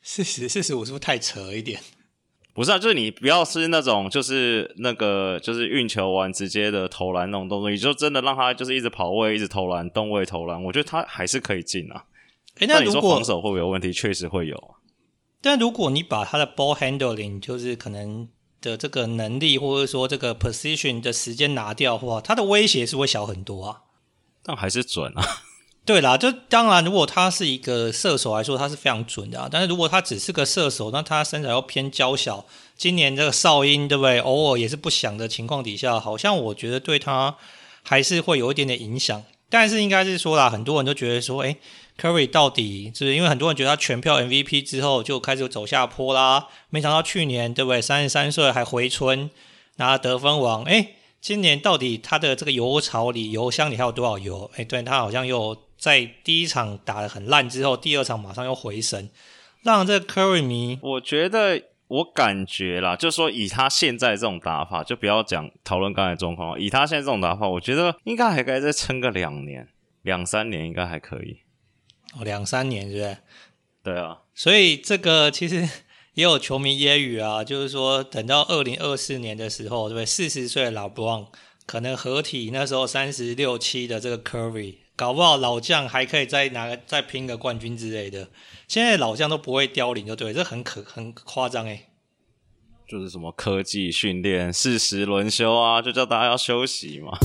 [0.00, 1.78] 四十四十五是不是太扯一点？
[2.54, 12.06] 不是啊，就是你不要是那种就是那个就是运球完直接的投篮那种动作，你就真的让他就是一直跑位，一直投篮，动位投篮，我觉得他还是可以进啊。
[12.60, 13.92] 诶，那如果你说防守会不会有问题？
[13.92, 14.74] 确实会有。
[15.42, 18.26] 但如果你把他的 ball handling，就是可能。
[18.60, 23.82] 的这个能力，或者说这个 position 的时间拿掉的话，他的威胁是会小很多啊。
[24.42, 25.42] 但还是准啊。
[25.84, 29.48] 对啦，就当然，如果他是一个射手来说，他是非常准的啊。
[29.50, 32.44] 但是如果他只是个射手，那他身材又偏娇小，
[32.76, 34.18] 今年这个哨音对不对？
[34.18, 37.36] 偶尔也是不响的情况底下，好像我觉得对他
[37.82, 39.24] 还是会有一点点影响。
[39.48, 41.56] 但是应该是说啦，很多人都觉得说，诶
[41.98, 47.82] Curry 到底就是因为很多人觉得他全票 MVP 之后就开始走下坡啦，没想到去年对不对？
[47.82, 49.28] 三十三岁还回春
[49.76, 54.48] 拿得分王，诶，今年到底他的这个油槽里油箱里还有多少油？
[54.56, 59.10] 诶，对，他好像又在第一场打得很烂之后，第二场马上又回神，
[59.64, 69.66] 让这 Curry 迷，我觉得我感觉啦，就说以他现在这种打法，就不要讲讨论刚才状况，以他现在这种打法，我觉得应该还可以再撑个两年、
[70.02, 71.38] 两三年，应该还可以。
[72.16, 73.16] 哦，两三年是不是？
[73.82, 75.68] 对啊，所以这个其实
[76.14, 80.06] 也有球迷揶揄啊， 就是说等到二零二四年的时候，对不对？
[80.06, 81.26] 四十岁的老布朗
[81.66, 88.28] 可能合体那时候三十六七的这个 Curry，搞不好老将还可以再拿个再拼个冠军之类的。
[88.66, 91.84] 现在老将都不会凋零，就对，这很可很夸张诶。
[92.86, 97.18] 就是什么科技训练、适时轮休啊，就叫大家要休息嘛。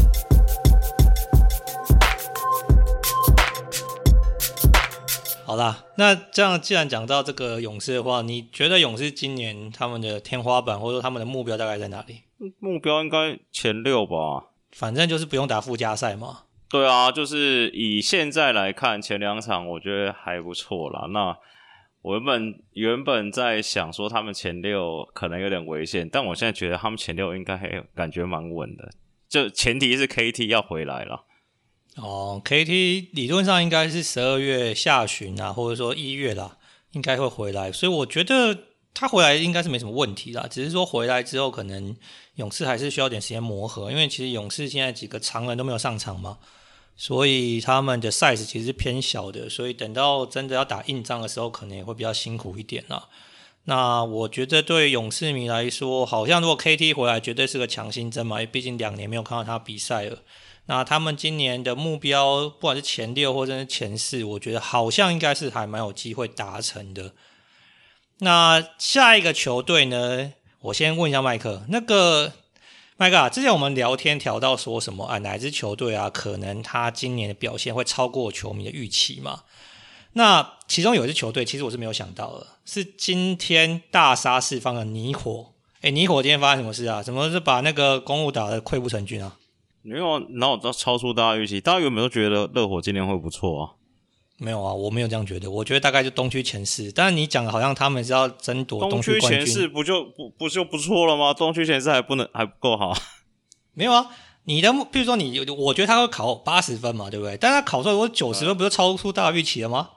[5.45, 12.21] 好啦，那这样既然讲到这个勇士的话，你觉得勇士今年他们的天花板或者说他们的目标大概在哪里？
[12.59, 16.43] 目标应该前六吧，反正就是不用打附加赛嘛。
[16.69, 21.07] 对啊，就是以现在来看，前两场我觉得还不错啦。
[21.11, 21.37] 那
[22.01, 28.89] 我原本原本在想说他们前六可能有点危险，但我现在觉得他们前六应该还感觉蛮稳的。
[29.29, 31.25] 就前提是 KT 要回来了。
[31.97, 36.57] 哦，KT 理论上应该是十二月下旬啊，或者说一月啦，
[36.93, 38.57] 应该会回来，所以我觉得
[38.95, 40.47] 他回来应该是没什么问题啦。
[40.49, 41.95] 只是说回来之后，可能
[42.35, 46.39] 勇士还是需要点时间磨合，因为其实勇士现在几个常人都没有上场嘛，
[46.97, 53.07] 所以他们的 size 其实偏小的，所以等到真的要打硬仗的时候，可能也会比较辛苦一点啦。
[53.65, 60.17] 那我觉得对勇士迷来说，好像如果 KT 回来，绝对是个强心针嘛，因为毕竟两年没有看到他比赛了。
[60.65, 67.13] 那他们今年的目标，不管是前六或者是前四，我觉得好像应该是还蛮有机会达成的。
[68.19, 70.33] 那下一个球队呢？
[70.61, 72.31] 我先问一下麦克，那个
[72.95, 75.17] 麦克啊，之前我们聊天聊到说什么啊？
[75.17, 76.09] 哪支球队啊？
[76.09, 79.43] 可能他今年的表现会超过球迷的预期嘛？
[80.13, 85.51] 那其中有一支球队，其实我是没有想到的，是今天大杀四方的尼火。
[85.81, 87.03] 诶，泥火今天发生什么事啊？
[87.03, 89.35] 怎么是把那个公鹿打得溃不成军啊？
[89.83, 91.59] 没有，然后都超出大家预期。
[91.59, 93.71] 大家有没有觉得热火今年会不错啊？
[94.37, 95.51] 没有啊，我没有这样觉得。
[95.51, 96.89] 我觉得大概就东区前四。
[96.91, 101.33] 但是你讲的好像他们是要争夺东区前四不就不不就不错了吗？
[101.33, 102.93] 东区前四还不能还不够好？
[103.73, 104.09] 没有啊，
[104.45, 107.35] 你的比如说你，我觉得他会考八十分嘛，对不对？
[107.35, 109.89] 但他考出来如果九十分，不就超出大家预期了吗？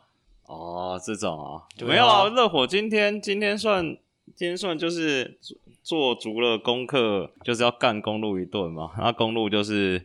[0.46, 2.28] 哦，这种啊，没有啊。
[2.28, 3.84] 热火今天今天算
[4.34, 5.38] 今天算就是。
[5.86, 8.90] 做足了功课，就是要干公路一顿嘛。
[8.96, 10.04] 然后公路就是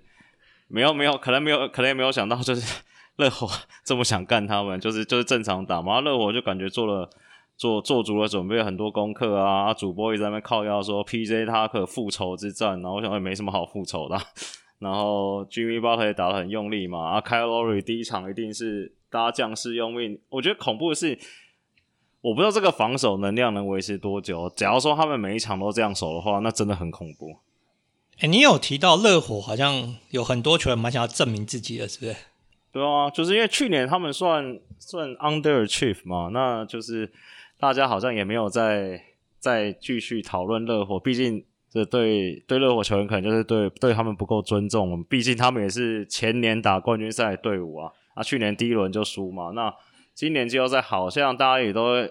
[0.67, 2.83] 没有没有，可能没有，可能也没有想到，就是
[3.17, 3.47] 热火
[3.83, 5.99] 这么想干他们，就是就是正常打嘛。
[6.01, 7.09] 热火就感觉做了
[7.57, 9.73] 做做足了准备，很多功课啊。
[9.73, 14.15] 主播一直在那边靠腰说 PJ 他可复仇之战，然后我想也没什么好复仇的。
[14.77, 17.09] 然后 Jimmy Butler 也打得很用力嘛。
[17.09, 20.19] 啊，Kyle Lowry 第一场一定是大家将士用命。
[20.29, 21.17] 我觉得恐怖的是。
[22.21, 24.51] 我不知道这个防守能量能维持多久。
[24.55, 27.37] 假如说他们每一场都这样守的话，那真的很恐怖。
[28.17, 32.15] 哎、欸，你有提到热火好像有很多球员蛮想要证明自己的，是不是？
[32.71, 37.11] 对啊，就是因为去年他们算算 underachieve 嘛，那就是
[37.59, 39.01] 大家好像也没有再
[39.39, 40.99] 再继续讨论热火。
[40.99, 45.03] 毕竟这对对热火球员可能就是对对他们不够尊重。
[45.05, 49.73] 毕竟他们也是前年打冠军赛的队伍啊，啊，去年第一轮就输嘛，那。
[50.21, 52.07] 今年季后赛好像大家也都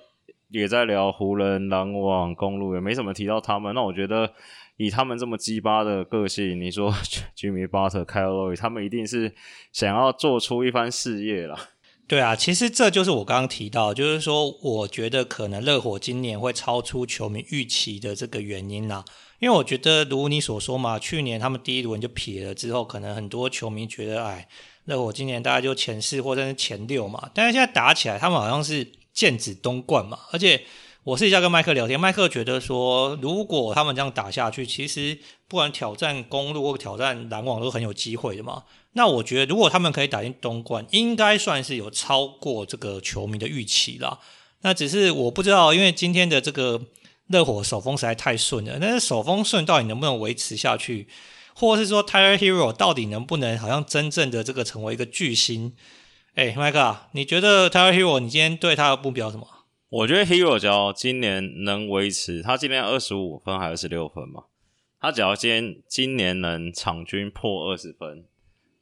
[0.49, 3.73] 也在聊湖人、篮网、公鹿，也没怎么提到他们。
[3.73, 4.33] 那我觉得
[4.79, 6.93] 以他们这么鸡巴的个性，你说
[7.39, 9.33] Jimmy Butler、Kyle Lowry，他们一定是
[9.73, 11.57] 想要做出一番事业了。
[12.09, 19.05] 对啊，其实这就是我刚刚提到，就是说我觉得可能热火今年会超出球迷预期的这个原因啦。
[19.39, 24.49] 因为我觉得如你所说嘛，去年他们第一轮就撇了之后，可能很多球迷觉得哎。
[24.85, 30.19] 热火今年大概就前四或者是前六嘛，但是现在打起来，他们好像是剑指东冠嘛。
[30.33, 30.63] 而且
[31.05, 38.65] 我私底下跟麦克聊天，麦克觉得说，如果他们这样打下去，其实不管挑战公鹿或挑战篮网都很有机会的嘛。
[38.93, 44.19] 那我觉得，如果他们可以打进东冠，应该算是有超过这个球迷的预期啦。
[44.63, 46.81] 那只是我不知道，因为今天的这个
[47.29, 51.07] 热火手风实在太顺了，但是手风顺到底能不能维持下去？
[51.61, 55.75] 或是说，Tyler Hero 到底能不能好像真正的这个成为一个巨星？
[56.33, 59.47] 哎，Mike，你觉得 Tyler Hero 你今天对他的目标什么？
[59.91, 64.45] 我觉得 Hero 只要今年能维持，他今年二十五分还是二十六分嘛？
[64.99, 68.25] 他只要今天今年能场均破二十分，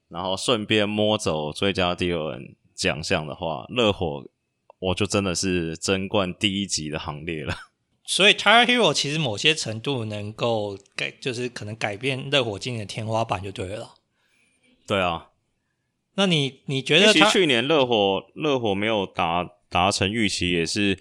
[0.09, 4.25] 然后顺便摸走最佳第二人奖项的话，热火
[4.79, 7.53] 我就真的是争冠第一级的行列了。
[8.11, 13.97] 所以，Tyler Herro 其实某些程度能够改，就是可能改变热火今年的天花板就对了。
[14.87, 15.29] 对啊，
[16.15, 17.13] 那你你觉得他？
[17.13, 20.99] 其实去年热火热火没有达达成预期，也是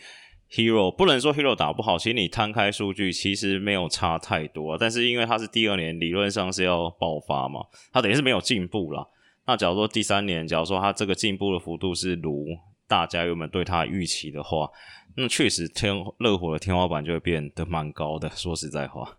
[0.51, 1.97] Herro 不能说 Herro 打不好。
[1.97, 4.77] 其实你摊开数据，其实没有差太多啊。
[4.77, 7.61] 但是因为他是第二年，理论上是要爆发嘛，
[7.93, 9.07] 他等于是没有进步啦。
[9.45, 12.47] 那假如说第三年，假如说他这个进步的幅度是如
[12.85, 14.69] 大家原本对他预期的话。
[15.19, 18.29] 那确实，天热火的天花板就会变得蛮高的。
[18.35, 19.17] 说实在话，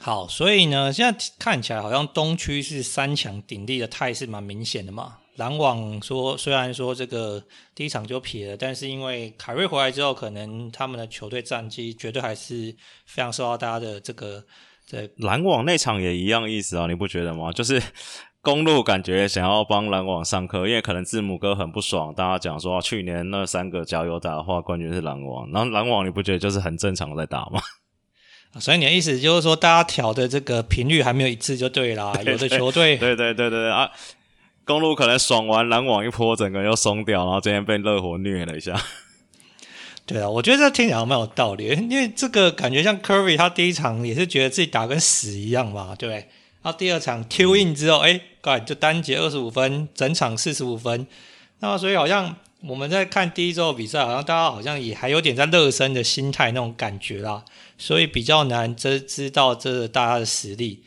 [0.00, 5.18] 好，所以呢，现在看起来好像东区是三强鼎立的态势蛮明显的嘛。
[5.36, 7.44] 篮网说，虽然说这个
[7.76, 14.44] 第一场就撇了，但是因为凯瑞回来之后，可能他们的球队战绩绝对还是非常受到大家的这个。
[14.88, 17.52] 对，篮网那场也一样意思啊，你不觉得吗？
[17.52, 17.82] 就是
[18.46, 27.60] 公路感觉想要帮篮网上课，因为可能字母哥很不爽，大家讲说去年那三个加油打的话，冠军是篮网，然后篮网你不觉得就是很正常在打吗？
[28.60, 32.12] 所以你的意思就是说，大家调的这个频率还没有一致就对啦。
[32.14, 33.90] 对 对有的球队，对对对对对啊。
[34.64, 38.80] 公路可能爽完篮网一波，整个又松掉，然后今天被热火虐了一下。
[40.06, 46.28] 对啊，我觉得这听起来蛮有道理，因为这个感觉像 Curry 他第一场也是觉得自己打跟屎一样嘛，对不对？
[46.66, 51.06] 然后第二场 Q in 之后，哎、嗯，就单节二十五分，整场四十五分。
[51.60, 57.44] 那么所以好像我们在看第一周的比赛，好像大家好像也还有点在热身的心态那种感觉啦，
[57.78, 60.82] 所以比较难知知道这大家的实力。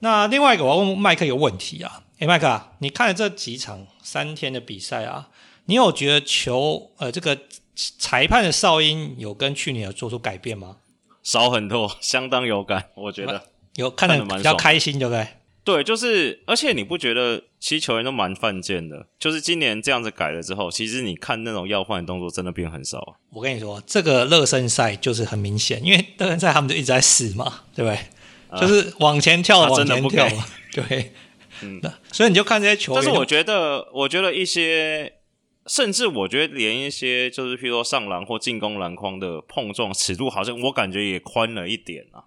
[0.00, 2.02] 那另外一个，我要问麦克有问题啊。
[2.18, 5.30] 诶，麦克，你看了这几场三天的比赛啊，
[5.64, 7.38] 你有觉得球呃这个
[7.74, 10.76] 裁判的哨音有跟去年有做出改变吗？
[11.22, 13.42] 少很多，相当有感，我觉得
[13.76, 15.26] 有看得比较开心，对不对？
[15.64, 19.06] 对，就是而且你不觉得其实球员都蛮犯贱的？
[19.18, 23.18] 就是今年这样子改了之后，其实你看那种要换的动作真的变很少。
[23.30, 27.98] 我跟你说，这个热身赛就是很明显，因为热身赛他们就一直在死嘛，对不对？
[28.48, 31.12] 呃、就是往前跳，往前跳嘛， 对。
[31.62, 31.80] 嗯，
[32.12, 33.02] 所以你就看这些球员。
[33.02, 35.14] 但是我觉得，我觉得一些，
[35.66, 42.24] 甚至我觉得连一些，就是譬如说上篮或进攻篮筐的碰撞尺度，好像我感觉也宽了一点啊。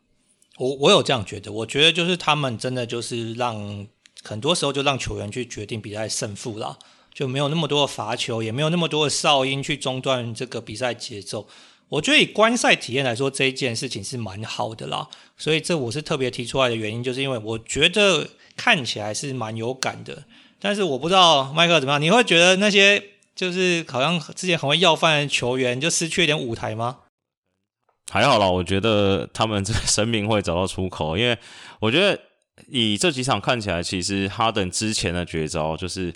[0.59, 3.87] 我我有这样觉得，我觉得就是他们真的就是让
[4.23, 6.77] 很多时候就让球员去决定比赛胜负啦，
[7.13, 11.47] 就没有那么多的罚球，也没有那么多的哨音去中断这个比赛节奏。
[11.87, 15.07] 我觉得以观赛体验来说，这一件事情是蛮好的啦。
[15.37, 20.25] 所以这我是特别提出来的原因，就是因为我觉得看起来是蛮有感的。
[20.59, 23.01] 但是我不知道麦克怎么样，你会觉得那些
[23.33, 26.97] 就是好像之前很会要饭的球员就失去一点舞台吗？
[28.09, 31.37] 还好啦，我觉得他们这个神明会找到出口，因为
[31.79, 32.19] 我觉得
[32.67, 36.11] 以这几场看起来，其实哈登之前的绝招就是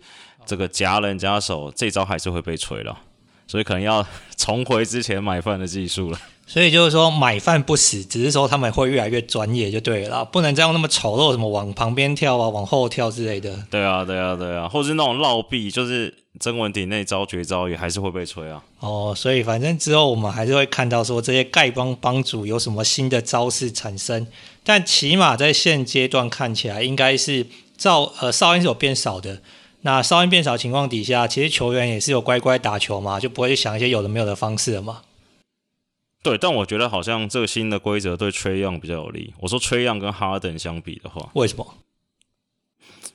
[0.45, 2.97] 这个夹人夹手，这招还是会被锤了。
[3.47, 4.05] 所以可能要
[4.37, 6.19] 重回之前买饭的技术了。
[6.45, 13.57] 所以就是说买饭不死，只是说他们会越来越专业就对了，不能再用那么丑陋，什么往旁边跳啊，往后跳之类的。
[13.71, 18.61] 对啊，对啊，对啊，或是那种绕臂，就是曾文鼎那招绝招也还是会被吹啊。
[18.81, 24.27] 哦，所以反正之后我们还是会看到说这些丐帮帮主有什么新的招式产生，
[24.65, 29.39] 但起码在现阶段看起来应该是照呃哨音是有变少的。
[29.85, 35.01] 那哨音变少情况底下，其实球员也是有乖乖打球嘛，就不会去想一些有的没有的方式了嘛。
[36.21, 39.33] 对，但我觉得好像这个新的规则对 Trae Young 比较有利。
[39.41, 41.75] 我说 Trae Young 跟哈登相比的话，为什么？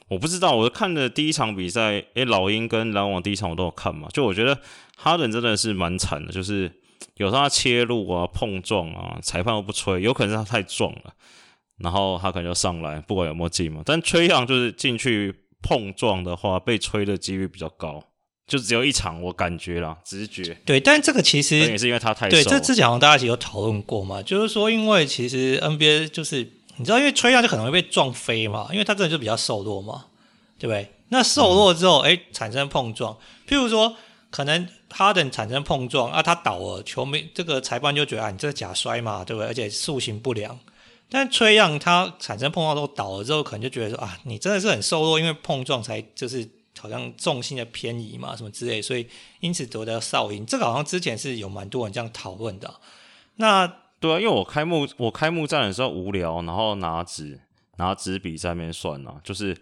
[0.08, 4.60] 我不知道，我看的第一场比赛，诶，老鹰跟篮网第一场我都有看嘛，就我觉得
[4.94, 6.70] 哈登真的是蛮惨的，就是
[7.16, 11.14] 有时候他切入啊、碰撞啊，裁判又不吹，有可能是他太壮了，
[11.78, 13.80] 然后他可能就上来，不管有没有进嘛。
[13.86, 15.34] 但 Trae Young 就是进去。
[15.62, 18.02] 碰撞的话，被吹的几率比较高，
[18.46, 20.56] 就只有一场，我感觉啦，直觉。
[20.64, 22.36] 对，但这个其实也是因为他太瘦。
[22.36, 26.38] 对，这之前好像大家其实有讨论过嘛，就是说，因为其实 NBA 就是
[26.76, 30.06] 你知道，因为吹下就可能会被撞飞嘛，因为他真的就比较瘦弱嘛，
[30.59, 30.90] 对不对？
[31.09, 33.16] 那瘦弱之后，哎、嗯，产生碰撞，
[33.48, 33.96] 譬如说，
[34.30, 39.48] 可能哈登产生碰撞啊，他倒了，球迷这个裁判就觉得啊，你这个假摔嘛，对不对？
[39.48, 40.59] 而且塑形不良。
[41.11, 46.46] 但崔让他产生碰撞都倒了之后，可能就觉得说啊，你真的是很瘦弱，因为碰撞才就是
[46.78, 49.09] 好像重心的偏移嘛，什么之类，所以
[49.40, 50.44] 因此得到哨音。
[50.44, 52.72] 这个好像之前是有蛮多人这样讨论的。
[53.36, 53.66] 那
[53.98, 57.40] 对啊，因为我开幕我开幕战的时候无聊，然后拿纸
[57.76, 59.56] 拿纸笔在那边算啊，就是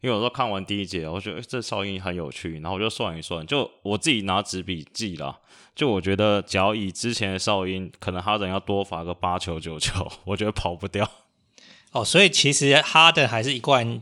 [0.00, 5.40] 因为我说看完第一节，我觉得这哨音很有趣，然后我就算一算，就我自己拿纸笔记了。
[5.74, 11.08] 就我觉得，只要以之前的哨音，可能哈登要多罚个八球九球， 我觉得跑不掉。
[11.92, 14.00] 哦，所以其实哈登还是一贯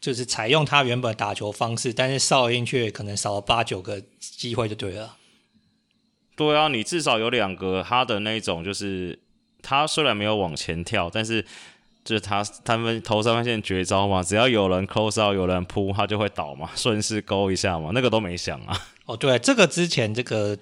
[0.00, 5.16] 就是采用他原本打球方式，但是哨音却可能少了八九个机会就对了。
[6.36, 9.18] 对啊，你至少有两个哈登那一种，就是
[9.60, 11.44] 他虽然没有往前跳，但是
[12.08, 18.88] 就是他他们投三分线绝招嘛，只要有人 close out，有人扑，他就会倒嘛， 顺势勾一下嘛，那个都没想啊。
[19.04, 20.56] 哦，对，这个之前这个。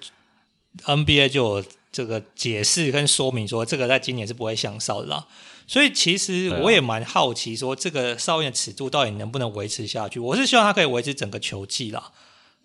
[0.85, 5.25] NBA 就有这个解释跟说明说，这个在今年是不会响哨的啦。
[5.65, 10.19] 所以其实我也蛮好奇，说这个哨音的尺度到底能不能维持下去？
[10.19, 12.11] 我是希望它可以维持整个球季啦。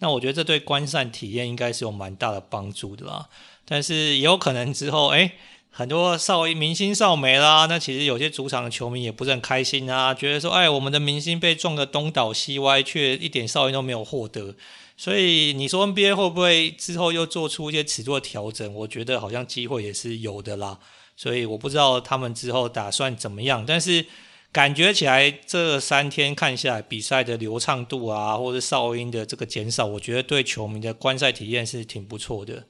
[0.01, 3.31] 那我觉得这对观赛体验应该是有蛮大的帮助的啦。
[3.65, 5.33] 但是也有可能之后，哎，
[5.75, 14.55] 很多少明星少没啦，那其实有些主场的球迷也不是很开心啊，觉得说，哎，我们的明星被撞得东倒西歪，却一点哨音都没有获得。
[14.99, 18.73] 所以你说 NBA 会不会之后又做出一些尺度的调整？
[18.75, 20.79] 我觉得好像机会也是有的啦。
[21.17, 24.05] 所以我不知道他们之后打算怎么样，但是
[24.53, 32.65] 感觉起来这三天看下来，比赛的流畅度啊，或者哨音的这个减少，我觉得对球迷的观赛体验是挺不错的。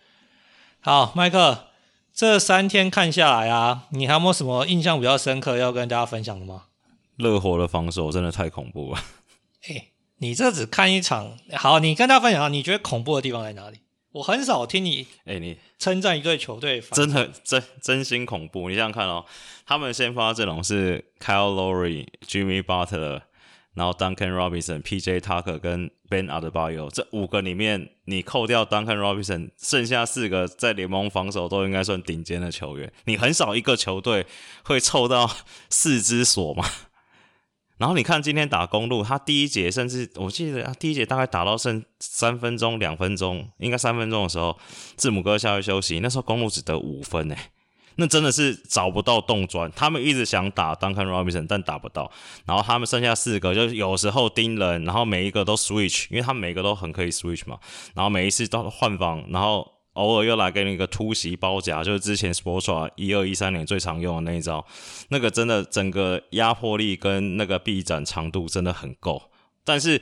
[0.80, 1.71] 好，麦克。
[2.14, 6.64] 这三天看下来啊，你还有没有什么印象比较深刻要跟大家分享的吗？
[7.16, 9.00] 热火的防守真的太恐怖了。
[9.68, 9.88] 哎，
[10.18, 13.78] 你这只看一场，好，你跟大家分享，你觉得恐怖的地方在哪里？
[14.12, 18.68] 我很少听你，哎，你称赞一队球队，真的真真心恐怖。
[18.68, 19.24] 你想想看哦，
[19.64, 23.22] 他们先发阵容是 Kyle Lowry、Jimmy Butler。
[23.74, 25.20] 然后 Duncan Robinson、P.J.
[25.20, 32.92] Tucker 跟 Ben Adebayo 这五个里面，你扣掉 Duncan Robinson，剩下四个在联盟防守都应该算顶尖的球员。
[33.06, 34.26] 你很少一个球队
[34.64, 35.30] 会凑到
[35.70, 36.64] 四只锁嘛？
[37.78, 44.56] 然后你看今天打公路，他第一节甚至我记得他第一节大概打到剩三分钟、两分钟，应该三分钟的时候，
[44.96, 47.38] 字母哥下去休息，那时候公路只得五分诶。
[47.96, 52.10] 那真的是找不到洞钻，他们一直想打 Duncan Robinson，但打不到。
[52.46, 57.58] 然后他们剩下四个，就是有时候盯人，然后每一个都 switch，因为他们每个都很可以 switch 嘛。
[57.94, 64.64] 然后每一次都换防，然后偶尔又来给你一个突袭包夹，就是之前 Spoelstra 一二一三年最常用的那一招。
[65.08, 69.22] 那个真的整个压迫力跟那个臂展长度真的很够，
[69.64, 70.00] 但是。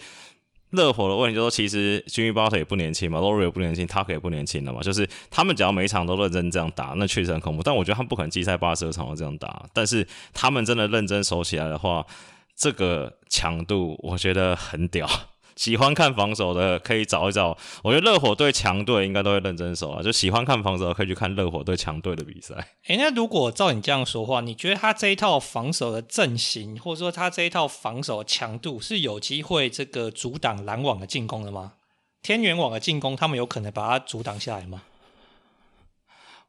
[0.71, 4.81] 热火的问题就是说，其实 Jimmy Butler 也不年轻嘛 l o r i 也不年轻他可以不年轻了嘛。
[4.81, 7.63] 就是他们只要每一场都认真这样打，那确实很恐怖。
[7.63, 9.65] 但我觉得他们不可能季赛八十二场都这样打。
[9.73, 12.07] 但是他们真的认真守起来的话，
[12.57, 15.09] 这个强度我觉得很屌。
[15.61, 17.55] 喜欢看防守的可以找一找，
[17.85, 20.03] 我觉得热火队强队应该都会认真守啊。
[20.03, 22.55] 就喜欢看防守的可以去看热火队强队的比赛。
[22.87, 31.75] 诶，那如果照你这样说话，你觉得他这一套防守的阵型，或者说他这一套防守强度是有机会这个阻挡篮网的进攻的吗？
[32.23, 34.85] 天元网的进攻，他们有可能把它阻挡下来吗？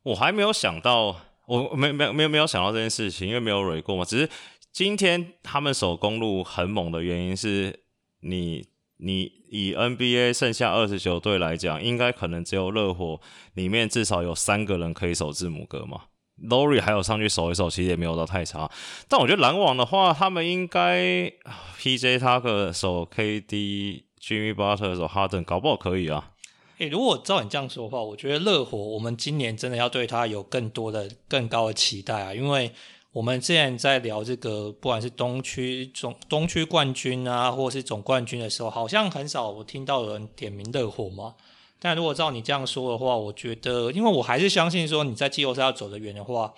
[0.03, 4.05] 我还没有想到，我没没没有没有想到这件事情，因为没有蕊过嘛。
[4.05, 4.29] 只是
[4.71, 7.81] 今天他们守公路很猛的原因是
[8.21, 8.70] 你。
[9.03, 13.19] 你以 NBA 剩下二十九队来讲，应该可能只有热火
[13.55, 16.01] 里面至少有三个人可以守字母哥嘛。
[16.47, 18.69] Lowry 还有上去守一守，其实也没有到太差。
[19.07, 21.31] 但我觉得篮网的话，他们应该
[21.79, 26.31] PJ Tucker 守 KD，Jimmy Butler 守 Harden，搞不好可以啊。
[26.77, 32.71] 诶、如果照你这样说的话，我觉得热火我们今年真的要对他有更多的、更高的期待啊，因为。
[33.13, 41.35] 我们之前在聊这个，不管是东区总东区冠军啊，或是总冠军的时候，好像很少我听到有人点名热火嘛。
[41.77, 46.53] 但如果照你这样说的话，我觉得，因为我还是相信说你在季后赛要走得远的话，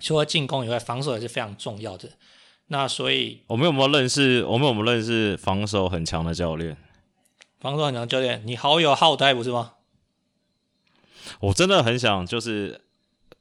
[0.00, 2.10] 除了进攻以外，防守也是非常重要的。
[2.66, 4.44] 那所以，我们有没有认识？
[4.44, 6.76] 我们有没有认识防守很强的教练？
[7.58, 9.72] 防守很强教练，你好友好呆不是吗？
[11.40, 12.82] 我真的很想就是。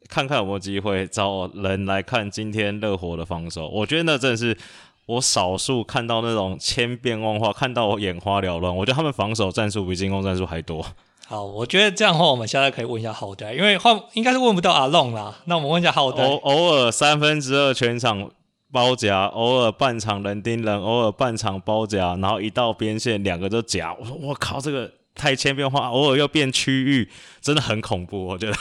[0.08, 4.58] 看看有没有机会找人来看今天热火的防守，我觉得那真的是
[5.06, 8.76] 我少数看到那种千变万化，看到我眼花缭乱。
[8.76, 10.86] 我觉得他们防守战术比进攻战术还多。
[11.28, 15.36] 好，我觉得这样的话，我们现在可以问一下浩德，因为换应该是问不到阿龙啦。
[15.46, 18.32] 那我们问一下浩德，偶偶尔三分之二全场
[18.72, 23.96] 包夹，偶尔半场人盯人，偶尔半场包夹，然后一到边线两个都夹。
[24.00, 27.10] 我说我靠，这个太千变化，偶尔又变区域，
[27.42, 28.26] 真的很恐怖。
[28.26, 28.58] 我觉得。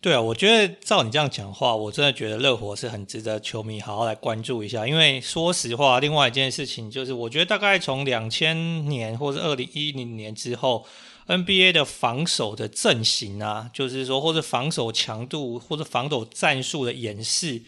[0.00, 4.86] 对啊，我觉得照你这样讲话，我真的觉得热火是很值得球迷好好来关注一下。
[4.86, 10.86] 因为说实话，另外一件事情就是，我觉得大概从两千年或者二零一零年之后
[11.26, 17.60] ，NBA 的防守的阵型啊，就是说或者防守强度或者防守战术的演示，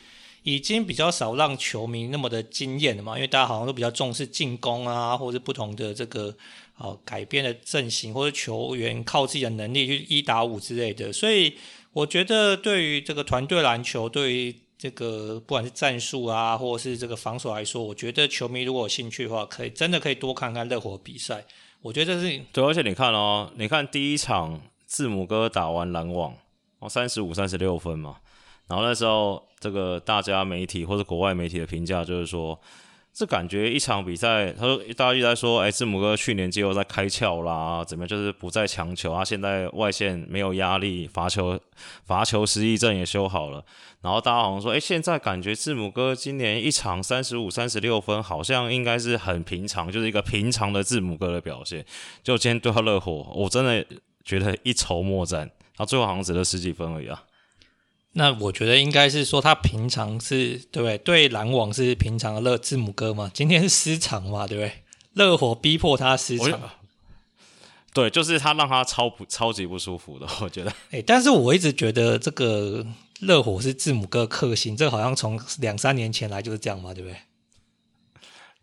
[0.45, 3.17] 已经比较少让球迷那么的惊艳了嘛。
[3.17, 6.33] 因为大家好像都比较重视进攻啊，或者不同的这个
[6.81, 11.55] 呃改变的阵型，或者球员靠自己的能力去一打五之类的，所以。
[11.93, 21.45] 我觉得对于这个团队篮球，对于这个不管是战术啊，或者是这个防守来说，我觉得球迷如果有兴趣的话，可以真的可以多看看热火比赛。
[21.83, 26.33] 我觉得这是对，而且你看哦，你看第一场字母哥打完篮网，
[26.79, 28.19] 哦，三十五、三十六分嘛，
[28.69, 32.57] 然后那时候这个大家媒体或者国外媒体的评价就是说。
[33.13, 38.07] 这感觉一场比赛，他说大家一直在说，哎，字母哥去年季后赛开窍啦，怎么？
[38.07, 41.59] 就是不再强求啊，现在外线没有压力，罚球
[42.05, 43.65] 罚球失忆症也修好了。
[44.01, 51.85] 然后大家好像说，哎，现在感觉字母哥今年一场三十五、三十六分，好像应该是很平常，就是一个平常的字母哥的表现。
[52.23, 53.85] 就今天对他热火，我真的
[54.25, 57.23] 觉得一筹莫展，他最后好像只得十几分而已啊。
[58.13, 60.99] 那我觉得应该是说他平常是对不对？
[60.99, 64.83] 对篮网是平常的乐字母哥嘛，今天是失常嘛，对不对？
[65.13, 66.71] 热火逼迫他失常，
[67.95, 70.71] 对，就是他让他超不超级不舒服的， 我觉得。
[70.71, 72.85] 哎、欸，但是我一直觉得这个
[73.21, 77.17] 热火是字母哥克星，这好像从两三年前来就是这样嘛，对不对？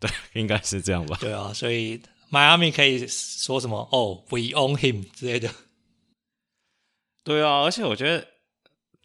[0.00, 1.16] 对，应该是这样吧。
[1.20, 5.50] 对啊，所以迈阿密可以说什么哦、oh,，We own him 之类的。
[7.24, 8.26] 对啊，而且我觉得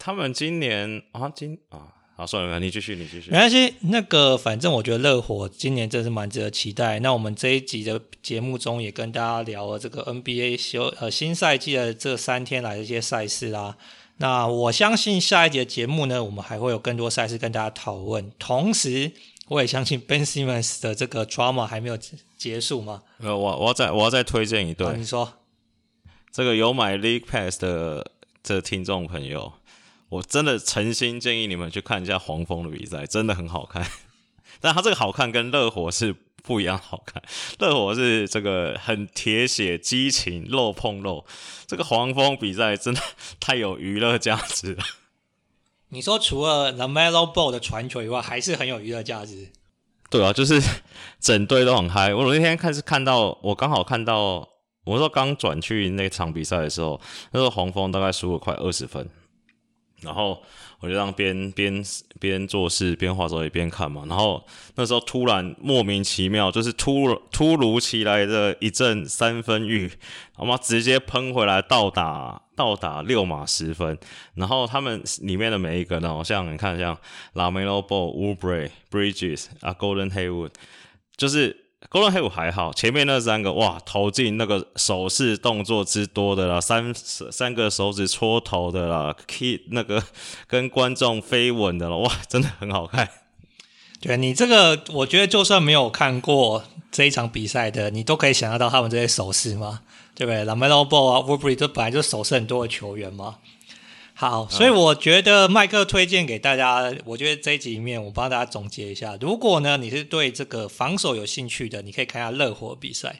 [0.04, 3.30] 他们今年啊，今啊，好算了，你继续，你继续。
[3.30, 7.00] 没关系，那个反正我觉得热火今年真是蛮值得期待。
[7.00, 13.78] 那我们这一集的节目中也跟大家聊了这个 NBA 休呃新赛季的这三天来的一些赛事啦。
[14.18, 18.30] 那我相信下一集的节目呢，我们还会有更多赛事跟大家讨论。
[18.38, 19.10] 同时，
[19.48, 21.98] 我也相信 Ben Simmons 的这个 drama 还没有
[22.36, 23.00] 结束嘛？
[23.20, 24.94] 呃，我我要再我要再推荐一对。
[24.98, 25.32] 你说
[26.30, 28.10] 这个有买 League Pass 的
[28.42, 29.50] 这听众朋友，
[30.14, 33.84] 我真的诚心建议你们去看一下黄蜂的比赛，真的很好看。
[34.60, 37.20] 但他这个好看跟热火是不一样好看，
[37.58, 41.26] 热火是这个很铁血、激情、肉碰肉，
[41.66, 43.00] 这个黄蜂比赛真的
[43.40, 44.84] 太有娱乐价值了。
[45.88, 49.48] 你说除了 The Melo Ball 的传球以外，还是很有娱乐价值。
[50.10, 50.62] 对啊，就是
[51.18, 52.14] 整队都很嗨。
[52.14, 54.48] 我那天看是看到，我刚好看到，
[54.84, 57.00] 我说刚转去那场比赛的时候，
[57.32, 59.08] 那时候黄蜂大概输了快二十分，
[60.04, 60.40] 然后。
[60.80, 61.82] 我就让边边
[62.20, 64.44] 边做事边滑手也边看嘛，然后
[64.74, 69.90] 那时候突然莫名其妙，就是突突如其来的一阵三分雨，
[70.34, 70.58] 好吗？
[70.58, 73.98] 直接喷回来，到达到达六码十分，
[74.34, 76.94] 然后他们里面的每一个呢，像你看像
[77.32, 80.50] LaMelo Ball、Oubre、Bridges 啊、Golden Hayward，
[81.16, 81.63] 就是。
[81.94, 90.02] 高伦黑五还好，前面那三个哇，投进那个手势动作之多的啦，三三个手指戳头的啦，key 那个
[90.48, 93.08] 跟观众飞吻的了，哇，真的很好看。
[94.00, 99.82] 对，你这个，我觉得就算没有看过这一场比赛的，你都可以想象到他们这些手势吗，
[100.16, 103.36] 对不对？LaMelo Ball 啊，Oubre 这本来就手势很多的球员嘛。
[104.30, 109.18] 好，所以我觉得麦克推荐给大家，我觉得这一集里面我帮大家总结一下。
[109.20, 113.10] 如果呢你是对这个防守有兴趣的，你可以看一下热火比赛；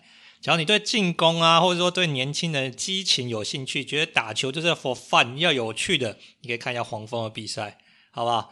[0.41, 7.77] 只要你对进攻啊，或者说对年轻人激情有兴趣，觉得打球就是 for fun 要有趣的，你可以看一下黄蜂的比赛，
[8.11, 8.51] 好不好？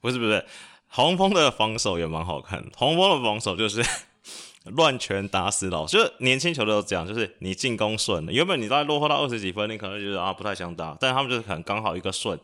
[0.00, 0.46] 不是不是，
[0.86, 2.70] 黄蜂的防守也蛮好看的。
[2.76, 3.84] 黄蜂的防守就是。
[4.70, 12.38] 乱拳打死老师，就是年轻球队都这样，就是你进攻顺了，原本你大概落后到二十几分，你可能觉得啊不太想打，但他们就是可能刚好一个顺，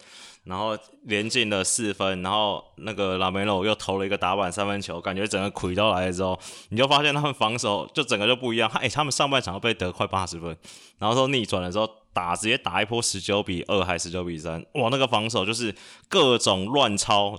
[0.45, 6.39] 然后连进了四分，然后那个拉梅洛又投了一个打板三分球，感觉整个亏都来了之后，
[6.71, 10.57] 你就发现他们防守就整个就不一样， 哎、他们上半场被得快八十分，
[10.99, 15.75] 然后说逆转的时候打直接打一波十九比二还十九比三，哇，那个防守就是
[16.09, 17.39] 各种乱抄。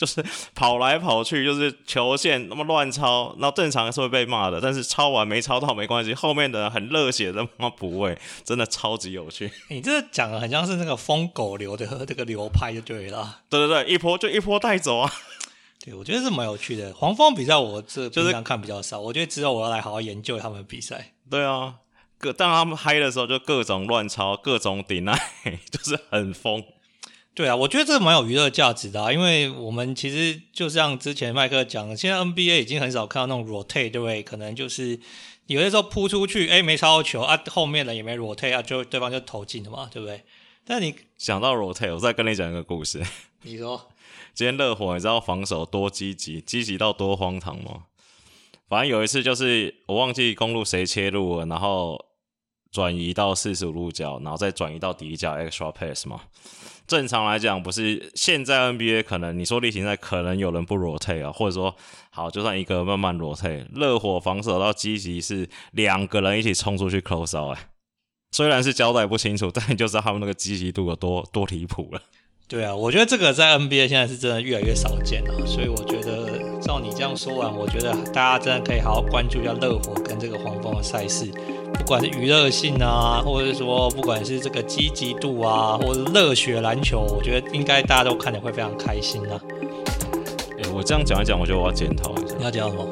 [0.00, 0.24] 就是
[0.54, 4.58] 跑来跑去，就是球线那么乱抄，那正常是会被骂的。
[4.58, 9.52] 但是抄完没抄到没关系，后面的人很热血的帮他补位，真的超级有趣。
[9.68, 13.40] 你这讲的很像是那个疯狗流的 这个流派就对了。
[13.50, 15.12] 对对对，一波就一波带走啊。
[15.84, 16.94] 对，我觉得是蛮有趣的。
[16.94, 21.12] 黄蜂比赛我这平常看比较少，就是、我觉得之后我要来好好研究他们比赛。
[21.28, 21.74] 对啊，
[22.16, 25.12] 各当他们嗨的时候就各种乱抄，各种顶耐，
[25.70, 26.64] 就是很疯。
[27.40, 34.22] 对啊，我觉得这个蛮有娱乐价值的啊，因为我们其实就像之前麦克讲的，现在 NBA 已经很少看到那种 rotate，对不对？
[34.22, 35.00] 可能就是
[35.46, 40.22] 有些时候扑出去，哎，没抄到球啊，后面的也没 rotate 啊，就对方就投进了嘛，对不对？
[40.66, 43.02] 但你想到 rotate，我再跟你讲一个故事。
[43.44, 43.88] 你说，
[44.34, 47.84] 今天热火你知道防守多积极，积极到多荒唐吗？
[48.68, 52.04] 反正有一次就是我忘记公路谁切入了，然后
[52.72, 56.20] 转移到四十五度角，然后再转移到底角 extra pass 嘛。
[56.86, 61.74] 正常来讲，不是现在 NBA 可能你说例行赛可能有人不 rotate 啊，或者说
[62.10, 67.68] 好就算一个慢慢 rotate，热火防守到积极是两个人一起冲出去 close out 哎，
[68.32, 72.02] 虽然是交代不清楚，但你就知道他们那个积极度有多多离谱了。
[72.48, 81.30] 对啊，我觉得这个在 NBA 现在是真的越来越少见了，所以我觉得照你这样说完，我觉得大家真的可以好好关注一下热火跟这个黄蜂的赛事。
[81.80, 89.40] 不管是娱乐性啊，或者是说不管是这个积极度啊，或者热血篮球，我觉得应该大家都看得会非常开心啊。
[90.56, 92.34] 哎、欸，我这样讲一讲，我觉得我要检讨一下。
[92.38, 92.86] 你要讲什么？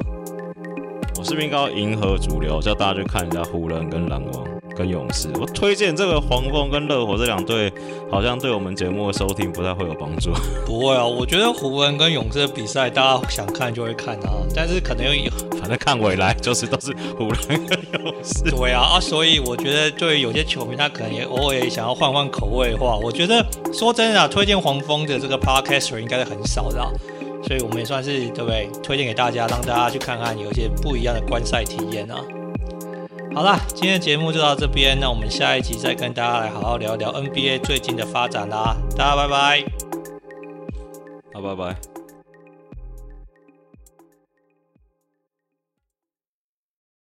[1.16, 4.44] 我是不是应该要迎合主流，叫大家去看一下湖人跟篮网
[4.78, 5.28] 跟勇士。
[5.40, 7.72] 我推荐这个黄蜂跟热火这两队，
[8.08, 10.30] 好像对我们节目的收听不太会有帮助。
[10.64, 14.46] 不会啊，我觉得湖人跟勇士的比赛，大家想看就会看啊。
[14.54, 18.44] 但是可能有， 反正看未来就是都是湖人跟勇士。
[18.54, 26.88] 对啊啊，所以我觉得对于有些球迷，他可能也偶尔也想要换换口味的话，我觉得说真的啊，推荐黄蜂的这个 podcaster 应该是很少的啊。
[27.46, 28.68] 所以我们也算是对不对？
[28.82, 32.20] 推荐给大家，让大家去看看有一些不一样的观赛体验啊。
[33.34, 38.76] 好啦，今天的节目就到这边，那我们下一集再跟大家来好好聊聊 NBA 最近的发展啦。
[38.96, 39.64] 大家拜拜，
[41.32, 41.97] 好，拜拜。